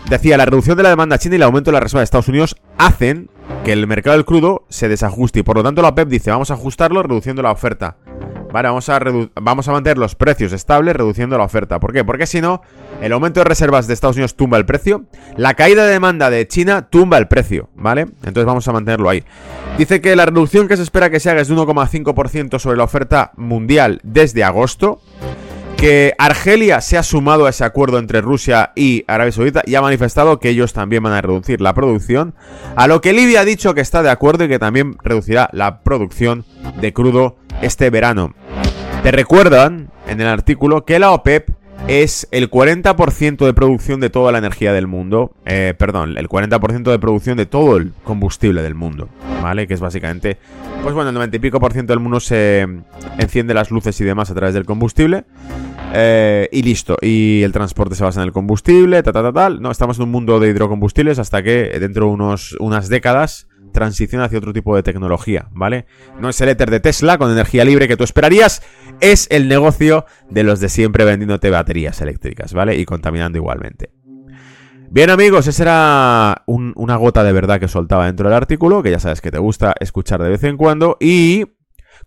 decía, 0.10 0.36
la 0.36 0.46
reducción 0.46 0.76
de 0.78 0.82
la 0.82 0.90
demanda 0.90 1.20
china 1.20 1.36
y 1.36 1.38
el 1.38 1.44
aumento 1.44 1.70
de 1.70 1.74
la 1.74 1.80
reserva 1.80 2.00
de 2.00 2.06
Estados 2.06 2.28
Unidos 2.28 2.56
hacen 2.80 3.30
que 3.64 3.72
el 3.72 3.86
mercado 3.86 4.16
del 4.16 4.26
crudo 4.26 4.66
se 4.68 4.90
desajuste 4.90 5.42
y 5.42 5.44
por 5.44 5.58
lo 5.58 5.64
tanto 5.64 5.84
la 5.84 5.94
PEP 5.94 6.10
dice, 6.10 6.32
vamos 6.32 6.50
a 6.50 6.56
ajustarlo 6.56 7.04
reduciendo 7.04 7.44
la 7.44 7.52
oferta. 7.52 7.98
Vale, 8.58 8.70
vamos 8.70 8.90
a, 8.90 9.00
vamos 9.40 9.68
a 9.68 9.72
mantener 9.72 10.00
los 10.00 10.16
precios 10.16 10.52
estables 10.52 10.96
reduciendo 10.96 11.38
la 11.38 11.44
oferta. 11.44 11.80
¿Por 11.80 11.94
qué? 11.94 12.04
Porque 12.04 12.26
si 12.26 12.42
no, 12.42 12.64
el 13.04 13.12
aumento 13.12 13.42
de 13.42 13.44
reservas 13.44 13.86
de 13.86 13.94
Estados 13.94 14.16
Unidos 14.16 14.36
tumba 14.36 14.58
el 14.58 14.66
precio, 14.66 15.06
la 15.36 15.54
caída 15.54 15.86
de 15.86 15.92
demanda 15.92 16.32
de 16.32 16.48
China 16.48 16.90
tumba 16.90 17.20
el 17.20 17.28
precio, 17.28 17.70
¿vale? 17.76 18.08
Entonces 18.24 18.46
vamos 18.46 18.68
a 18.68 18.72
mantenerlo 18.72 19.12
ahí. 19.12 19.24
Dice 19.78 20.02
que 20.02 20.16
la 20.16 20.26
reducción 20.26 20.68
que 20.68 20.76
se 20.76 20.82
espera 20.82 21.12
que 21.12 21.20
se 21.20 21.30
haga 21.30 21.42
es 21.42 21.50
de 21.50 21.56
1,5% 21.56 22.58
sobre 22.58 22.78
la 22.78 22.86
oferta 22.86 23.32
mundial 23.36 24.00
desde 24.02 24.44
agosto 24.44 25.02
que 25.78 26.14
Argelia 26.18 26.82
se 26.82 26.98
ha 26.98 27.04
sumado 27.04 27.46
a 27.46 27.52
ese 27.52 27.64
acuerdo 27.64 28.00
entre 28.00 28.22
Rusia 28.22 28.72
y 28.76 29.06
Arabia 29.08 29.32
Saudita 29.32 29.62
y 29.66 29.76
ha 29.76 29.82
manifestado 29.82 30.40
que 30.40 30.50
ellos 30.50 30.74
también 30.74 31.04
van 31.04 31.14
a 31.14 31.22
reducir 31.22 31.62
la 31.62 31.76
producción, 31.76 32.34
a 32.76 32.88
lo 32.88 33.00
que 33.00 33.14
Libia 33.14 33.42
ha 33.42 33.46
dicho 33.46 33.76
que 33.76 33.82
está 33.82 34.02
de 34.02 34.10
acuerdo 34.10 34.46
y 34.46 34.48
que 34.48 34.58
también 34.58 34.98
reducirá 35.04 35.50
la 35.54 35.84
producción 35.84 36.46
de 36.82 36.94
crudo 36.94 37.38
este 37.62 37.92
verano. 37.92 38.34
Te 39.04 39.12
recuerdan 39.12 39.92
en 40.08 40.20
el 40.20 40.28
artículo 40.28 40.84
que 40.84 40.98
la 40.98 41.12
OPEP 41.12 41.52
es 41.88 42.28
el 42.32 42.50
40% 42.50 43.46
de 43.46 43.54
producción 43.54 44.00
de 44.00 44.10
toda 44.10 44.32
la 44.32 44.40
energía 44.40 44.74
del 44.74 44.88
mundo. 44.88 45.32
Eh, 45.46 45.74
perdón, 45.78 46.18
el 46.18 46.28
40% 46.28 46.92
de 46.92 47.00
producción 47.00 47.38
de 47.38 47.46
todo 47.46 47.78
el 47.78 47.94
combustible 48.04 48.62
del 48.62 48.76
mundo. 48.76 49.08
¿Vale? 49.42 49.68
Que 49.68 49.76
es 49.76 49.80
básicamente. 49.80 50.38
Pues 50.82 50.94
bueno, 50.94 51.10
el 51.10 51.14
90 51.14 51.38
y 51.38 51.40
pico 51.40 51.60
por 51.60 51.74
ciento 51.74 51.94
del 51.94 52.00
mundo 52.00 52.20
se 52.20 52.68
enciende 53.18 53.54
las 53.54 53.72
luces 53.72 54.00
y 54.02 54.04
demás 54.04 54.30
a 54.32 54.36
través 54.36 54.54
del 54.54 54.66
combustible. 54.66 55.24
Eh, 55.94 56.50
y 56.52 56.64
listo. 56.64 56.98
Y 57.02 57.42
el 57.44 57.52
transporte 57.52 57.96
se 57.96 58.04
basa 58.04 58.22
en 58.22 58.28
el 58.28 58.34
combustible, 58.34 59.02
tal, 59.04 59.14
tal, 59.14 59.34
tal. 59.34 59.62
No, 59.62 59.72
estamos 59.72 59.98
en 59.98 60.04
un 60.04 60.12
mundo 60.12 60.40
de 60.40 60.50
hidrocombustibles 60.50 61.20
hasta 61.20 61.42
que 61.44 61.78
dentro 61.80 62.06
de 62.06 62.12
unos, 62.12 62.56
unas 62.60 62.90
décadas 62.90 63.48
transición 63.72 64.22
hacia 64.22 64.40
otro 64.40 64.54
tipo 64.54 64.76
de 64.76 64.82
tecnología, 64.82 65.50
¿vale? 65.52 65.86
No 66.20 66.30
es 66.30 66.42
el 66.42 66.50
éter 66.50 66.72
de 66.72 66.80
Tesla 66.80 67.18
con 67.18 67.32
energía 67.32 67.64
libre 67.64 67.88
que 67.88 67.98
tú 67.98 68.04
esperarías, 68.04 68.64
es 69.02 69.28
el 69.30 69.48
negocio 69.48 70.06
de 70.30 70.44
los 70.44 70.60
de 70.60 70.70
siempre 70.70 71.06
vendiéndote 71.06 71.52
baterías 71.52 72.02
eléctricas, 72.02 72.54
¿vale? 72.54 72.76
Y 72.76 72.86
contaminando 72.86 73.38
igualmente. 73.38 73.92
Bien 74.90 75.10
amigos, 75.10 75.48
esa 75.48 75.64
era 75.64 76.44
una 76.48 76.96
gota 76.96 77.24
de 77.24 77.34
verdad 77.34 77.60
que 77.60 77.68
soltaba 77.68 78.06
dentro 78.06 78.30
del 78.30 78.38
artículo, 78.38 78.82
que 78.82 78.92
ya 78.92 79.00
sabes 79.00 79.22
que 79.22 79.32
te 79.32 79.38
gusta 79.38 79.76
escuchar 79.80 80.24
de 80.24 80.30
vez 80.30 80.44
en 80.44 80.56
cuando, 80.56 80.98
y 81.00 81.44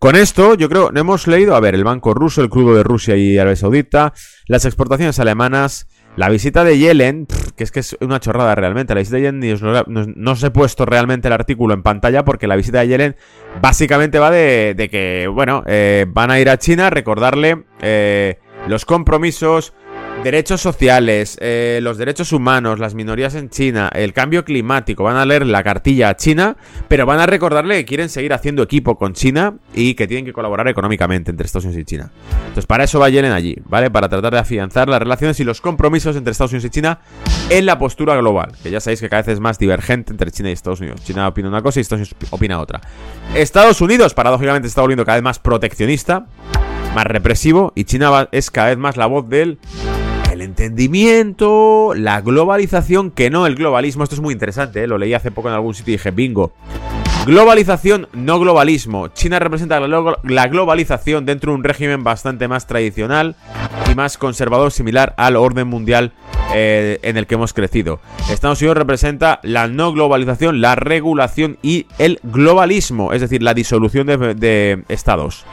con 0.00 0.16
esto, 0.16 0.54
yo 0.54 0.70
creo, 0.70 0.90
hemos 0.94 1.26
leído, 1.26 1.54
a 1.54 1.60
ver, 1.60 1.74
el 1.74 1.84
banco 1.84 2.14
ruso, 2.14 2.40
el 2.40 2.48
crudo 2.48 2.74
de 2.74 2.82
Rusia 2.82 3.16
y 3.16 3.36
Arabia 3.36 3.56
Saudita, 3.56 4.14
las 4.46 4.64
exportaciones 4.64 5.18
alemanas, 5.18 5.88
la 6.16 6.30
visita 6.30 6.64
de 6.64 6.78
Yellen, 6.78 7.26
que 7.54 7.64
es 7.64 7.70
que 7.70 7.80
es 7.80 7.98
una 8.00 8.18
chorrada 8.18 8.54
realmente. 8.54 8.94
La 8.94 9.00
visita 9.00 9.18
de 9.18 9.22
Yellen, 9.24 9.84
no, 10.16 10.30
os 10.30 10.42
he 10.42 10.50
puesto 10.50 10.86
realmente 10.86 11.28
el 11.28 11.34
artículo 11.34 11.74
en 11.74 11.82
pantalla 11.82 12.24
porque 12.24 12.46
la 12.46 12.56
visita 12.56 12.80
de 12.80 12.88
Yellen 12.88 13.16
básicamente 13.60 14.18
va 14.18 14.30
de, 14.30 14.88
que, 14.90 15.28
bueno, 15.30 15.64
eh, 15.66 16.06
van 16.08 16.30
a 16.30 16.40
ir 16.40 16.48
a 16.48 16.56
China 16.56 16.86
a 16.86 16.90
recordarle 16.90 17.64
eh, 17.82 18.38
los 18.68 18.86
compromisos 18.86 19.74
derechos 20.22 20.60
sociales, 20.60 21.38
eh, 21.40 21.80
los 21.82 21.96
derechos 21.96 22.32
humanos, 22.32 22.78
las 22.78 22.94
minorías 22.94 23.34
en 23.34 23.48
China, 23.48 23.90
el 23.92 24.12
cambio 24.12 24.44
climático, 24.44 25.02
van 25.02 25.16
a 25.16 25.24
leer 25.24 25.46
la 25.46 25.62
cartilla 25.62 26.10
a 26.10 26.16
China, 26.16 26.56
pero 26.88 27.06
van 27.06 27.20
a 27.20 27.26
recordarle 27.26 27.76
que 27.76 27.84
quieren 27.86 28.08
seguir 28.08 28.32
haciendo 28.32 28.62
equipo 28.62 28.96
con 28.96 29.14
China 29.14 29.54
y 29.74 29.94
que 29.94 30.06
tienen 30.06 30.24
que 30.24 30.32
colaborar 30.32 30.68
económicamente 30.68 31.30
entre 31.30 31.46
Estados 31.46 31.64
Unidos 31.64 31.82
y 31.82 31.84
China. 31.84 32.10
Entonces, 32.40 32.66
para 32.66 32.84
eso 32.84 32.98
va 32.98 33.08
Yellen 33.08 33.32
allí, 33.32 33.56
¿vale? 33.64 33.90
Para 33.90 34.08
tratar 34.08 34.32
de 34.32 34.38
afianzar 34.38 34.88
las 34.88 35.00
relaciones 35.00 35.40
y 35.40 35.44
los 35.44 35.60
compromisos 35.60 36.16
entre 36.16 36.32
Estados 36.32 36.52
Unidos 36.52 36.66
y 36.66 36.70
China 36.70 37.00
en 37.48 37.66
la 37.66 37.78
postura 37.78 38.16
global, 38.16 38.52
que 38.62 38.70
ya 38.70 38.80
sabéis 38.80 39.00
que 39.00 39.08
cada 39.08 39.22
vez 39.22 39.34
es 39.34 39.40
más 39.40 39.58
divergente 39.58 40.12
entre 40.12 40.30
China 40.30 40.50
y 40.50 40.52
Estados 40.52 40.80
Unidos. 40.80 41.02
China 41.04 41.28
opina 41.28 41.48
una 41.48 41.62
cosa 41.62 41.80
y 41.80 41.82
Estados 41.82 42.12
Unidos 42.12 42.30
opina 42.30 42.60
otra. 42.60 42.80
Estados 43.34 43.80
Unidos, 43.80 44.14
paradójicamente, 44.14 44.68
está 44.68 44.82
volviendo 44.82 45.04
cada 45.04 45.16
vez 45.16 45.24
más 45.24 45.38
proteccionista, 45.38 46.26
más 46.94 47.06
represivo, 47.06 47.72
y 47.74 47.84
China 47.84 48.28
es 48.32 48.50
cada 48.50 48.68
vez 48.68 48.78
más 48.78 48.96
la 48.96 49.06
voz 49.06 49.28
del 49.28 49.58
el 50.40 50.46
entendimiento, 50.46 51.92
la 51.94 52.22
globalización, 52.22 53.10
que 53.10 53.30
no 53.30 53.46
el 53.46 53.56
globalismo. 53.56 54.04
Esto 54.04 54.14
es 54.14 54.22
muy 54.22 54.32
interesante, 54.32 54.82
¿eh? 54.82 54.86
lo 54.86 54.96
leí 54.96 55.12
hace 55.12 55.30
poco 55.30 55.48
en 55.48 55.54
algún 55.54 55.74
sitio 55.74 55.92
y 55.92 55.96
dije, 55.96 56.10
bingo. 56.10 56.52
Globalización, 57.26 58.08
no 58.14 58.40
globalismo. 58.40 59.08
China 59.08 59.38
representa 59.38 59.78
la 59.80 60.48
globalización 60.48 61.26
dentro 61.26 61.52
de 61.52 61.58
un 61.58 61.64
régimen 61.64 62.02
bastante 62.02 62.48
más 62.48 62.66
tradicional 62.66 63.36
y 63.90 63.94
más 63.94 64.16
conservador, 64.16 64.72
similar 64.72 65.12
al 65.18 65.36
orden 65.36 65.68
mundial 65.68 66.12
eh, 66.54 66.98
en 67.02 67.18
el 67.18 67.26
que 67.26 67.34
hemos 67.34 67.52
crecido. 67.52 68.00
Estados 68.30 68.62
Unidos 68.62 68.78
representa 68.78 69.40
la 69.42 69.68
no 69.68 69.92
globalización, 69.92 70.62
la 70.62 70.74
regulación 70.74 71.58
y 71.60 71.86
el 71.98 72.18
globalismo, 72.22 73.12
es 73.12 73.20
decir, 73.20 73.42
la 73.42 73.52
disolución 73.52 74.06
de, 74.06 74.82
estados 74.88 75.44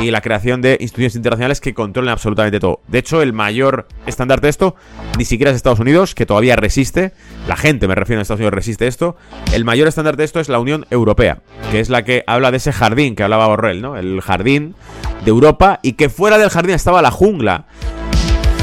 y 0.00 0.10
la 0.10 0.20
creación 0.20 0.60
de 0.60 0.72
instituciones 0.80 1.16
internacionales 1.16 1.60
que 1.60 1.74
controlen 1.74 2.10
absolutamente 2.10 2.60
todo. 2.60 2.80
De 2.88 2.98
hecho, 2.98 3.22
el 3.22 3.32
mayor 3.32 3.88
estándar 4.06 4.40
de 4.40 4.48
esto 4.48 4.76
ni 5.18 5.24
siquiera 5.24 5.50
es 5.50 5.56
Estados 5.56 5.80
Unidos, 5.80 6.14
que 6.14 6.26
todavía 6.26 6.56
resiste. 6.56 7.12
La 7.48 7.56
gente, 7.56 7.88
me 7.88 7.94
refiero 7.94 8.20
a 8.20 8.22
Estados 8.22 8.40
Unidos, 8.40 8.54
resiste 8.54 8.86
esto. 8.86 9.16
El 9.52 9.64
mayor 9.64 9.88
estándar 9.88 10.16
de 10.16 10.24
esto 10.24 10.40
es 10.40 10.48
la 10.48 10.58
Unión 10.58 10.86
Europea, 10.90 11.40
que 11.70 11.80
es 11.80 11.88
la 11.88 12.04
que 12.04 12.24
habla 12.26 12.50
de 12.50 12.58
ese 12.58 12.72
jardín 12.72 13.16
que 13.16 13.22
hablaba 13.22 13.46
Borrell, 13.46 13.80
¿no? 13.80 13.96
El 13.96 14.20
jardín 14.20 14.74
de 15.24 15.30
Europa 15.30 15.80
y 15.82 15.94
que 15.94 16.08
fuera 16.08 16.38
del 16.38 16.50
jardín 16.50 16.74
estaba 16.74 17.02
la 17.02 17.10
jungla. 17.10 17.66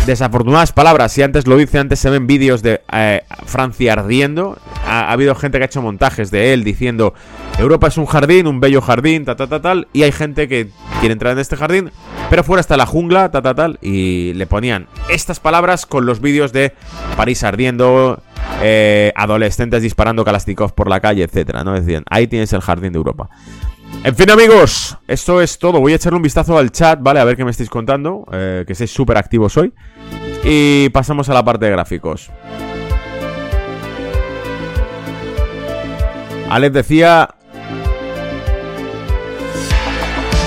Desafortunadas 0.06 0.74
palabras, 0.74 1.13
si 1.13 1.22
antes 1.22 1.48
lo 1.48 1.56
dice, 1.56 1.80
antes 1.80 1.98
se 1.98 2.10
ven 2.10 2.28
vídeos 2.28 2.62
de 2.62 2.82
eh, 2.92 3.22
Francia 3.46 3.94
ardiendo. 3.94 4.58
Ha, 4.86 5.10
habido 5.10 5.34
gente 5.34 5.58
que 5.58 5.63
ha 5.63 5.68
hecho 5.68 5.82
montajes 5.82 6.30
de 6.30 6.52
él 6.52 6.66
diciendo 6.66 7.13
Europa 7.58 7.88
es 7.88 7.98
un 7.98 8.06
jardín, 8.06 8.48
un 8.48 8.60
bello 8.60 8.82
jardín, 8.82 9.24
ta 9.24 9.38
ta 9.38 9.48
ta 9.48 9.62
tal. 9.62 9.88
Y 9.94 10.04
hay 10.04 10.12
gente 10.12 10.50
que 10.50 10.68
quiere 11.00 11.13
entrar 11.13 11.32
en 11.32 11.39
este 11.39 11.56
jardín, 11.56 11.89
pero 12.30 12.44
fuera 12.44 12.60
está 12.60 12.76
la 12.76 12.86
jungla, 12.86 13.32
ta 13.32 13.42
ta 13.42 13.56
tal. 13.56 13.80
Y 13.82 14.34
le 14.34 14.46
ponían 14.46 14.88
estas 15.10 15.39
palabras 15.39 15.86
con 15.86 16.06
los 16.06 16.20
vídeos 16.20 16.52
de 16.52 16.74
París 17.16 17.42
ardiendo, 17.46 18.22
eh, 18.62 19.13
adolescentes 19.16 19.84
disparando 19.84 20.26
Kalashnikov 20.26 20.74
por 20.74 20.89
la 20.89 21.00
calle, 21.00 21.24
etcétera, 21.24 21.63
¿no? 21.63 21.72
Decían, 21.72 22.04
ahí 22.10 22.28
tienes 22.28 22.52
el 22.52 22.60
jardín 22.60 22.92
de 22.92 22.98
Europa. 22.98 23.30
En 24.06 24.18
fin, 24.18 24.30
amigos, 24.30 24.98
esto 25.08 25.42
es 25.42 25.58
todo. 25.58 25.80
Voy 25.80 25.94
a 25.94 25.96
echarle 25.96 26.18
un 26.18 26.24
vistazo 26.24 26.58
al 26.58 26.72
chat, 26.72 27.00
¿vale? 27.02 27.22
A 27.22 27.24
ver 27.24 27.38
qué 27.38 27.46
me 27.46 27.52
estáis 27.52 27.70
contando. 27.70 28.26
Eh, 28.34 28.66
que 28.68 28.76
seáis 28.76 28.92
súper 28.92 29.18
activos 29.18 29.56
hoy. 29.56 29.74
Y 30.44 30.89
pasamos 30.89 31.30
a 31.30 31.34
la 31.34 31.46
parte 31.46 31.66
de 31.66 31.72
gráficos. 31.72 32.30
Alex 36.50 36.74
decía... 36.74 37.30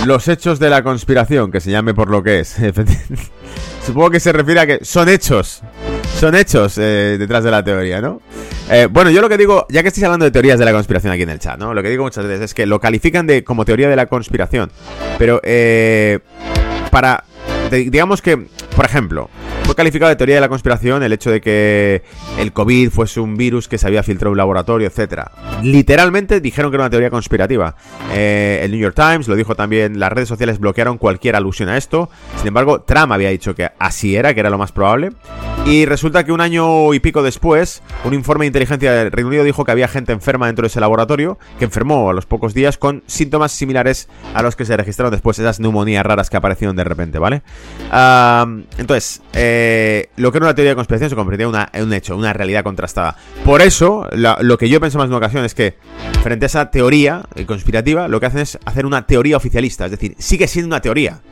Los 0.05 0.29
hechos 0.29 0.59
de 0.59 0.69
la 0.69 0.83
conspiración, 0.83 1.51
que 1.51 1.61
se 1.61 1.71
llame 1.71 1.95
por 1.95 2.11
lo 2.11 2.23
que 2.23 2.41
es. 2.41 2.57
Supongo 3.87 4.11
que 4.11 4.21
se 4.21 4.33
refiere 4.33 4.61
a 4.61 4.67
que 4.67 4.85
son 4.85 5.09
hechos. 5.09 5.63
Son 6.17 6.35
hechos 6.35 6.79
eh, 6.79 7.17
detrás 7.19 7.45
de 7.45 7.51
la 7.51 7.63
teoría, 7.63 8.01
¿no? 8.01 8.23
Eh, 8.71 8.89
bueno, 8.91 9.11
yo 9.11 9.21
lo 9.21 9.29
que 9.29 9.37
digo, 9.37 9.67
ya 9.69 9.83
que 9.83 9.89
estáis 9.89 10.05
hablando 10.05 10.25
de 10.25 10.31
teorías 10.31 10.59
de 10.59 10.65
la 10.65 10.73
conspiración 10.73 11.13
aquí 11.13 11.23
en 11.23 11.29
el 11.29 11.39
chat, 11.39 11.59
¿no? 11.59 11.75
Lo 11.75 11.83
que 11.83 11.91
digo 11.91 12.05
muchas 12.05 12.27
veces 12.27 12.47
es 12.47 12.55
que 12.55 12.65
lo 12.65 12.81
califican 12.81 13.27
de 13.27 13.45
como 13.45 13.67
teoría 13.67 13.91
de 13.91 13.97
la 13.97 14.07
conspiración. 14.07 14.73
Pero, 15.19 15.43
eh, 15.45 16.21
para. 16.91 17.25
digamos 17.71 18.23
que, 18.23 18.47
por 18.75 18.87
ejemplo, 18.87 19.29
fue 19.65 19.75
calificado 19.75 20.09
de 20.09 20.17
teoría 20.17 20.37
de 20.37 20.41
la 20.41 20.49
conspiración 20.49 21.03
el 21.03 21.13
hecho 21.13 21.31
de 21.31 21.43
que 21.43 22.03
el 22.39 22.53
COVID 22.53 22.91
fuese 22.91 23.21
un 23.21 23.37
virus 23.37 23.69
que 23.69 23.77
se 23.77 23.87
había 23.87 24.03
filtrado 24.03 24.31
en 24.31 24.33
un 24.33 24.39
laboratorio, 24.39 24.87
etcétera. 24.87 25.31
Literalmente 25.63 26.41
dijeron 26.41 26.71
que 26.71 26.77
era 26.77 26.85
una 26.85 26.91
teoría 26.91 27.11
conspirativa. 27.11 27.77
Eh, 28.15 28.61
el 28.63 28.71
New 28.71 28.81
York 28.81 28.95
Times 28.95 29.29
lo 29.29 29.37
dijo 29.37 29.55
también, 29.55 30.01
las 30.01 30.13
redes 30.13 30.29
sociales 30.29 30.61
bloquearon 30.61 30.97
cualquier 30.97 31.37
alusión 31.37 31.69
a 31.69 31.77
esto. 31.77 32.09
Sin 32.39 32.49
embargo, 32.49 32.81
Trump 32.83 33.13
había 33.13 33.29
dicho 33.29 33.55
que 33.55 33.69
así 33.79 34.17
era, 34.17 34.33
que 34.33 34.41
era 34.41 34.49
lo 34.49 34.57
más 34.57 34.73
probable. 34.73 35.11
Y 35.67 35.85
resulta 35.85 36.23
que 36.23 36.31
un 36.31 36.41
año 36.41 36.95
y 36.95 37.01
pico 37.01 37.25
después, 37.25 37.83
un 38.05 38.15
informe 38.15 38.45
de 38.45 38.47
inteligencia 38.47 38.93
del 38.93 39.11
Reino 39.11 39.29
Unido 39.29 39.43
dijo 39.43 39.65
que 39.65 39.73
había 39.73 39.89
gente 39.89 40.13
enferma 40.13 40.47
dentro 40.47 40.63
de 40.63 40.69
ese 40.69 40.79
laboratorio, 40.79 41.41
que 41.59 41.65
enfermó 41.65 42.09
a 42.09 42.13
los 42.13 42.25
pocos 42.25 42.55
días 42.55 42.79
con 42.79 43.03
síntomas 43.09 43.51
similares 43.51 44.09
a 44.33 44.43
los 44.43 44.55
que 44.55 44.65
se 44.65 44.77
registraron 44.77 45.11
después, 45.11 45.41
esas 45.41 45.59
neumonías 45.59 46.07
raras 46.07 46.31
que 46.31 46.37
aparecieron 46.37 46.77
de 46.77 46.85
repente, 46.85 47.19
¿vale? 47.19 47.43
entonces, 48.79 49.23
eh, 49.33 50.09
lo 50.17 50.31
que 50.31 50.39
era 50.39 50.47
una 50.47 50.55
teoría 50.55 50.71
de 50.71 50.77
conspiración 50.77 51.11
se 51.11 51.17
convertía 51.17 51.69
en, 51.73 51.83
un 51.83 51.93
hecho, 51.93 52.17
una 52.17 52.33
realidad 52.33 52.63
contrastada. 52.63 53.17
Por 53.45 53.61
eso, 53.61 54.07
lo 54.13 54.59
que 54.59 54.69
yo 54.69 54.81
pensado 54.81 55.01
más 55.01 55.07
en 55.07 55.17
una 55.17 55.19
ocasión 55.19 55.45
es 55.45 55.55
que, 55.55 55.75
frente 56.23 56.45
a 56.45 56.47
esa 56.47 56.71
teoría 56.71 57.23
conspirativa, 57.45 58.07
lo 58.07 58.21
que 58.21 58.27
hacen 58.27 58.41
es 58.41 58.57
hacer 58.67 58.87
una 58.87 59.05
teoría 59.07 59.37
oficialista. 59.37 59.87
Es 59.87 59.91
decir, 59.91 60.15
sigue 60.19 60.47
siendo 60.47 60.69
una 60.69 60.81
teoría. 60.81 61.23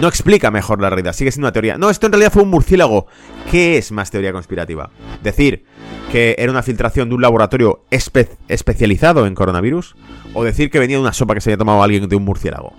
No 0.00 0.08
explica 0.08 0.50
mejor 0.50 0.82
la 0.82 0.90
realidad, 0.90 1.12
sigue 1.12 1.30
siendo 1.30 1.46
una 1.46 1.52
teoría. 1.52 1.78
No, 1.78 1.88
esto 1.88 2.06
en 2.06 2.12
realidad 2.12 2.32
fue 2.32 2.42
un 2.42 2.50
murciélago. 2.50 3.06
¿Qué 3.50 3.78
es 3.78 3.92
más 3.92 4.10
teoría 4.10 4.32
conspirativa? 4.32 4.90
Decir 5.22 5.64
que 6.10 6.34
era 6.38 6.50
una 6.50 6.62
filtración 6.62 7.08
de 7.08 7.14
un 7.14 7.22
laboratorio 7.22 7.84
especializado 7.90 9.26
en 9.26 9.34
coronavirus 9.34 9.96
o 10.34 10.44
decir 10.44 10.70
que 10.70 10.78
venía 10.78 10.96
de 10.96 11.02
una 11.02 11.12
sopa 11.12 11.34
que 11.34 11.40
se 11.40 11.50
había 11.50 11.58
tomado 11.58 11.82
alguien 11.82 12.08
de 12.08 12.16
un 12.16 12.24
murciélago. 12.24 12.72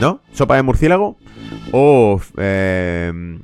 ¿No? 0.00 0.20
¿Sopa 0.32 0.56
de 0.56 0.62
murciélago? 0.62 1.16
O 1.72 2.20
eh, 2.36 3.38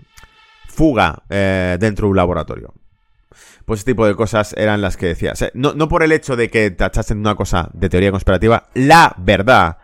fuga 0.66 1.22
dentro 1.28 2.06
de 2.06 2.10
un 2.10 2.16
laboratorio. 2.16 2.74
Pues 3.64 3.80
ese 3.80 3.92
tipo 3.92 4.06
de 4.06 4.16
cosas 4.16 4.54
eran 4.58 4.82
las 4.82 4.96
que 4.96 5.06
decías. 5.06 5.44
No, 5.54 5.72
no 5.72 5.88
por 5.88 6.02
el 6.02 6.12
hecho 6.12 6.36
de 6.36 6.50
que 6.50 6.70
tachasen 6.72 7.18
una 7.18 7.36
cosa 7.36 7.70
de 7.72 7.88
teoría 7.88 8.10
conspirativa, 8.10 8.68
la 8.74 9.14
verdad, 9.18 9.78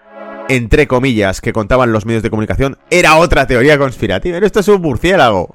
entre 0.49 0.87
comillas, 0.87 1.41
que 1.41 1.53
contaban 1.53 1.93
los 1.93 2.07
medios 2.07 2.23
de 2.23 2.31
comunicación, 2.31 2.79
era 2.91 3.17
otra 3.17 3.47
teoría 3.47 3.79
conspirativa. 3.79 4.39
Esto 4.39 4.61
es 4.61 4.69
un 4.69 4.81
murciélago. 4.83 5.55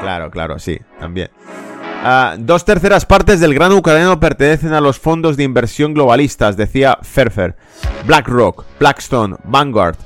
Claro, 0.00 0.30
claro, 0.30 0.58
sí, 0.58 0.78
también. 0.98 1.30
Ah, 2.04 2.34
dos 2.36 2.64
terceras 2.64 3.06
partes 3.06 3.38
del 3.38 3.54
gran 3.54 3.70
ucraniano 3.72 4.18
pertenecen 4.18 4.72
a 4.72 4.80
los 4.80 4.98
fondos 4.98 5.36
de 5.36 5.44
inversión 5.44 5.94
globalistas, 5.94 6.56
decía 6.56 6.98
Ferfer. 7.02 7.54
BlackRock, 8.06 8.64
Blackstone, 8.80 9.36
Vanguard, 9.44 9.96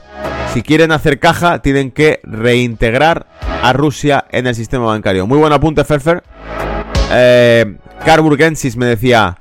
si 0.52 0.62
quieren 0.62 0.92
hacer 0.92 1.18
caja, 1.18 1.60
tienen 1.60 1.90
que 1.90 2.20
reintegrar 2.22 3.26
a 3.62 3.72
Rusia 3.72 4.24
en 4.30 4.46
el 4.46 4.54
sistema 4.54 4.86
bancario. 4.86 5.26
Muy 5.26 5.38
buen 5.38 5.52
apunte, 5.52 5.84
Ferfer. 5.84 6.22
Eh, 7.12 7.76
Carburgensis 8.04 8.76
me 8.76 8.86
decía, 8.86 9.38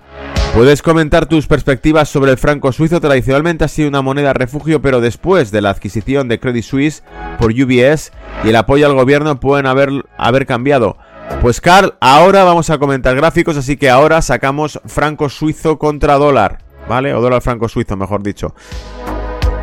¿puedes 0.56 0.82
comentar 0.82 1.26
tus 1.26 1.48
perspectivas 1.48 2.08
sobre 2.08 2.32
el 2.32 2.38
franco 2.38 2.72
suizo? 2.72 3.02
Tradicionalmente 3.02 3.66
ha 3.66 3.68
sido 3.68 3.90
una 3.90 4.02
moneda 4.02 4.34
refugio, 4.34 4.82
pero 4.82 5.02
después 5.02 5.52
de 5.52 5.62
la 5.62 5.70
adquisición 5.70 6.30
de 6.30 6.40
Credit 6.40 6.64
Suisse 6.64 7.04
por 7.38 7.52
UBS 7.52 8.14
y 8.44 8.50
el 8.50 8.56
apoyo 8.56 8.88
al 8.88 8.96
gobierno 8.96 9.40
pueden 9.40 9.66
haber, 9.66 9.90
haber 10.18 10.46
cambiado. 10.46 10.98
Pues 11.42 11.60
Carl, 11.60 11.96
ahora 12.00 12.44
vamos 12.44 12.70
a 12.70 12.78
comentar 12.78 13.16
gráficos, 13.16 13.58
así 13.58 13.76
que 13.76 13.90
ahora 13.90 14.22
sacamos 14.22 14.80
franco 14.86 15.28
suizo 15.28 15.78
contra 15.78 16.16
dólar, 16.16 16.60
¿vale? 16.88 17.14
O 17.14 17.22
dólar 17.22 17.42
franco 17.42 17.68
suizo, 17.68 17.98
mejor 17.98 18.24
dicho. 18.24 18.56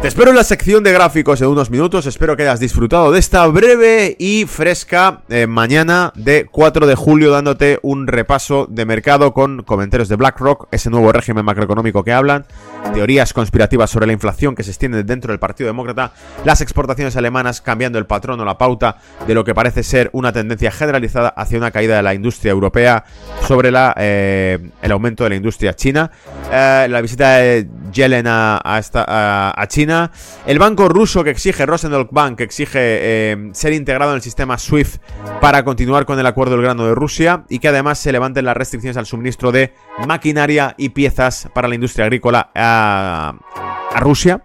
Te 0.03 0.09
espero 0.09 0.31
en 0.31 0.37
la 0.37 0.43
sección 0.43 0.83
de 0.83 0.91
gráficos 0.91 1.41
en 1.43 1.47
unos 1.47 1.71
minutos. 1.71 2.07
Espero 2.07 2.37
que 2.37 2.43
hayas 2.43 2.59
disfrutado 2.59 3.13
de 3.13 3.21
esta 3.21 3.47
breve 3.47 4.17
y 4.19 4.47
fresca 4.47 5.23
eh, 5.29 5.47
mañana 5.47 6.13
de 6.17 6.47
4 6.51 6.89
de 6.89 6.97
julio, 6.97 7.31
dándote 7.31 7.79
un 7.83 8.09
repaso 8.09 8.67
de 8.69 8.85
mercado 8.85 9.33
con 9.33 9.63
comentarios 9.63 10.09
de 10.09 10.17
BlackRock, 10.17 10.67
ese 10.73 10.91
nuevo 10.91 11.13
régimen 11.13 11.45
macroeconómico 11.45 12.03
que 12.03 12.13
hablan, 12.13 12.47
teorías 12.95 13.33
conspirativas 13.33 13.91
sobre 13.91 14.09
la 14.09 14.13
inflación 14.13 14.57
que 14.57 14.65
se 14.65 14.73
extiende 14.73 15.05
dentro 15.05 15.31
del 15.31 15.39
Partido 15.39 15.69
Demócrata, 15.69 16.11
las 16.45 16.61
exportaciones 16.61 17.15
alemanas 17.15 17.61
cambiando 17.61 18.01
el 18.01 18.07
patrón 18.07 18.41
o 18.41 18.45
la 18.45 18.59
pauta 18.59 18.97
de 19.25 19.35
lo 19.35 19.45
que 19.45 19.55
parece 19.55 19.85
ser 19.85 20.11
una 20.15 20.33
tendencia 20.33 20.73
generalizada 20.73 21.29
hacia 21.29 21.59
una 21.59 21.71
caída 21.71 21.95
de 21.95 22.03
la 22.03 22.13
industria 22.13 22.51
europea 22.51 23.05
sobre 23.47 23.71
eh, 23.99 24.59
el 24.83 24.91
aumento 24.91 25.23
de 25.23 25.31
la 25.31 25.37
industria 25.37 25.75
china, 25.75 26.11
eh, 26.53 26.89
la 26.91 27.01
visita 27.01 27.37
de 27.37 27.69
Yellen 27.93 28.27
a, 28.29 29.67
China 29.69 30.11
el 30.47 30.59
banco 30.59 30.89
ruso 30.89 31.23
que 31.23 31.31
exige, 31.31 31.67
Rosenberg 31.67 32.09
Bank, 32.11 32.39
que 32.39 32.45
exige 32.45 32.79
eh, 32.81 33.51
ser 33.53 33.73
integrado 33.73 34.13
en 34.13 34.17
el 34.17 34.23
sistema 34.23 34.59
SWIFT 34.59 35.01
para 35.41 35.65
continuar 35.65 36.05
con 36.05 36.19
el 36.19 36.27
acuerdo 36.27 36.53
del 36.53 36.63
grano 36.63 36.87
de 36.87 36.95
Rusia 36.95 37.45
y 37.49 37.59
que 37.59 37.69
además 37.69 37.99
se 37.99 38.13
levanten 38.13 38.45
las 38.45 38.57
restricciones 38.57 38.97
al 38.97 39.07
suministro 39.07 39.53
de 39.53 39.73
maquinaria 40.07 40.75
y 40.77 40.91
piezas 40.91 41.49
para 41.55 41.69
la 41.69 41.75
industria 41.75 42.07
agrícola 42.07 42.51
a 42.55 43.35
Rusia. 44.01 44.43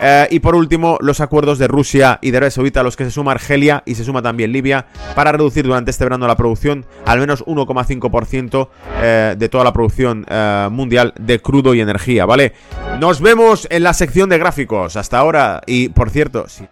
Eh, 0.00 0.28
y 0.30 0.40
por 0.40 0.54
último, 0.54 0.98
los 1.00 1.20
acuerdos 1.20 1.58
de 1.58 1.68
Rusia 1.68 2.18
y 2.20 2.30
de 2.30 2.36
Arabia 2.36 2.50
Saudita 2.50 2.80
a 2.80 2.82
los 2.82 2.96
que 2.96 3.04
se 3.04 3.10
suma 3.10 3.32
Argelia 3.32 3.82
y 3.86 3.94
se 3.94 4.04
suma 4.04 4.22
también 4.22 4.52
Libia 4.52 4.86
para 5.14 5.32
reducir 5.32 5.64
durante 5.64 5.90
este 5.90 6.04
verano 6.04 6.26
la 6.26 6.36
producción 6.36 6.84
al 7.06 7.18
menos 7.18 7.44
1,5% 7.46 8.68
eh, 9.00 9.34
de 9.38 9.48
toda 9.48 9.64
la 9.64 9.72
producción 9.72 10.26
eh, 10.28 10.68
mundial 10.70 11.14
de 11.18 11.40
crudo 11.40 11.74
y 11.74 11.80
energía, 11.80 12.26
¿vale? 12.26 12.52
Nos 13.00 13.20
vemos 13.20 13.66
en 13.70 13.82
la 13.82 13.94
sección 13.94 14.28
de 14.28 14.38
gráficos. 14.38 14.96
Hasta 14.96 15.18
ahora 15.18 15.62
y 15.66 15.88
por 15.88 16.10
cierto, 16.10 16.48
si 16.48 16.66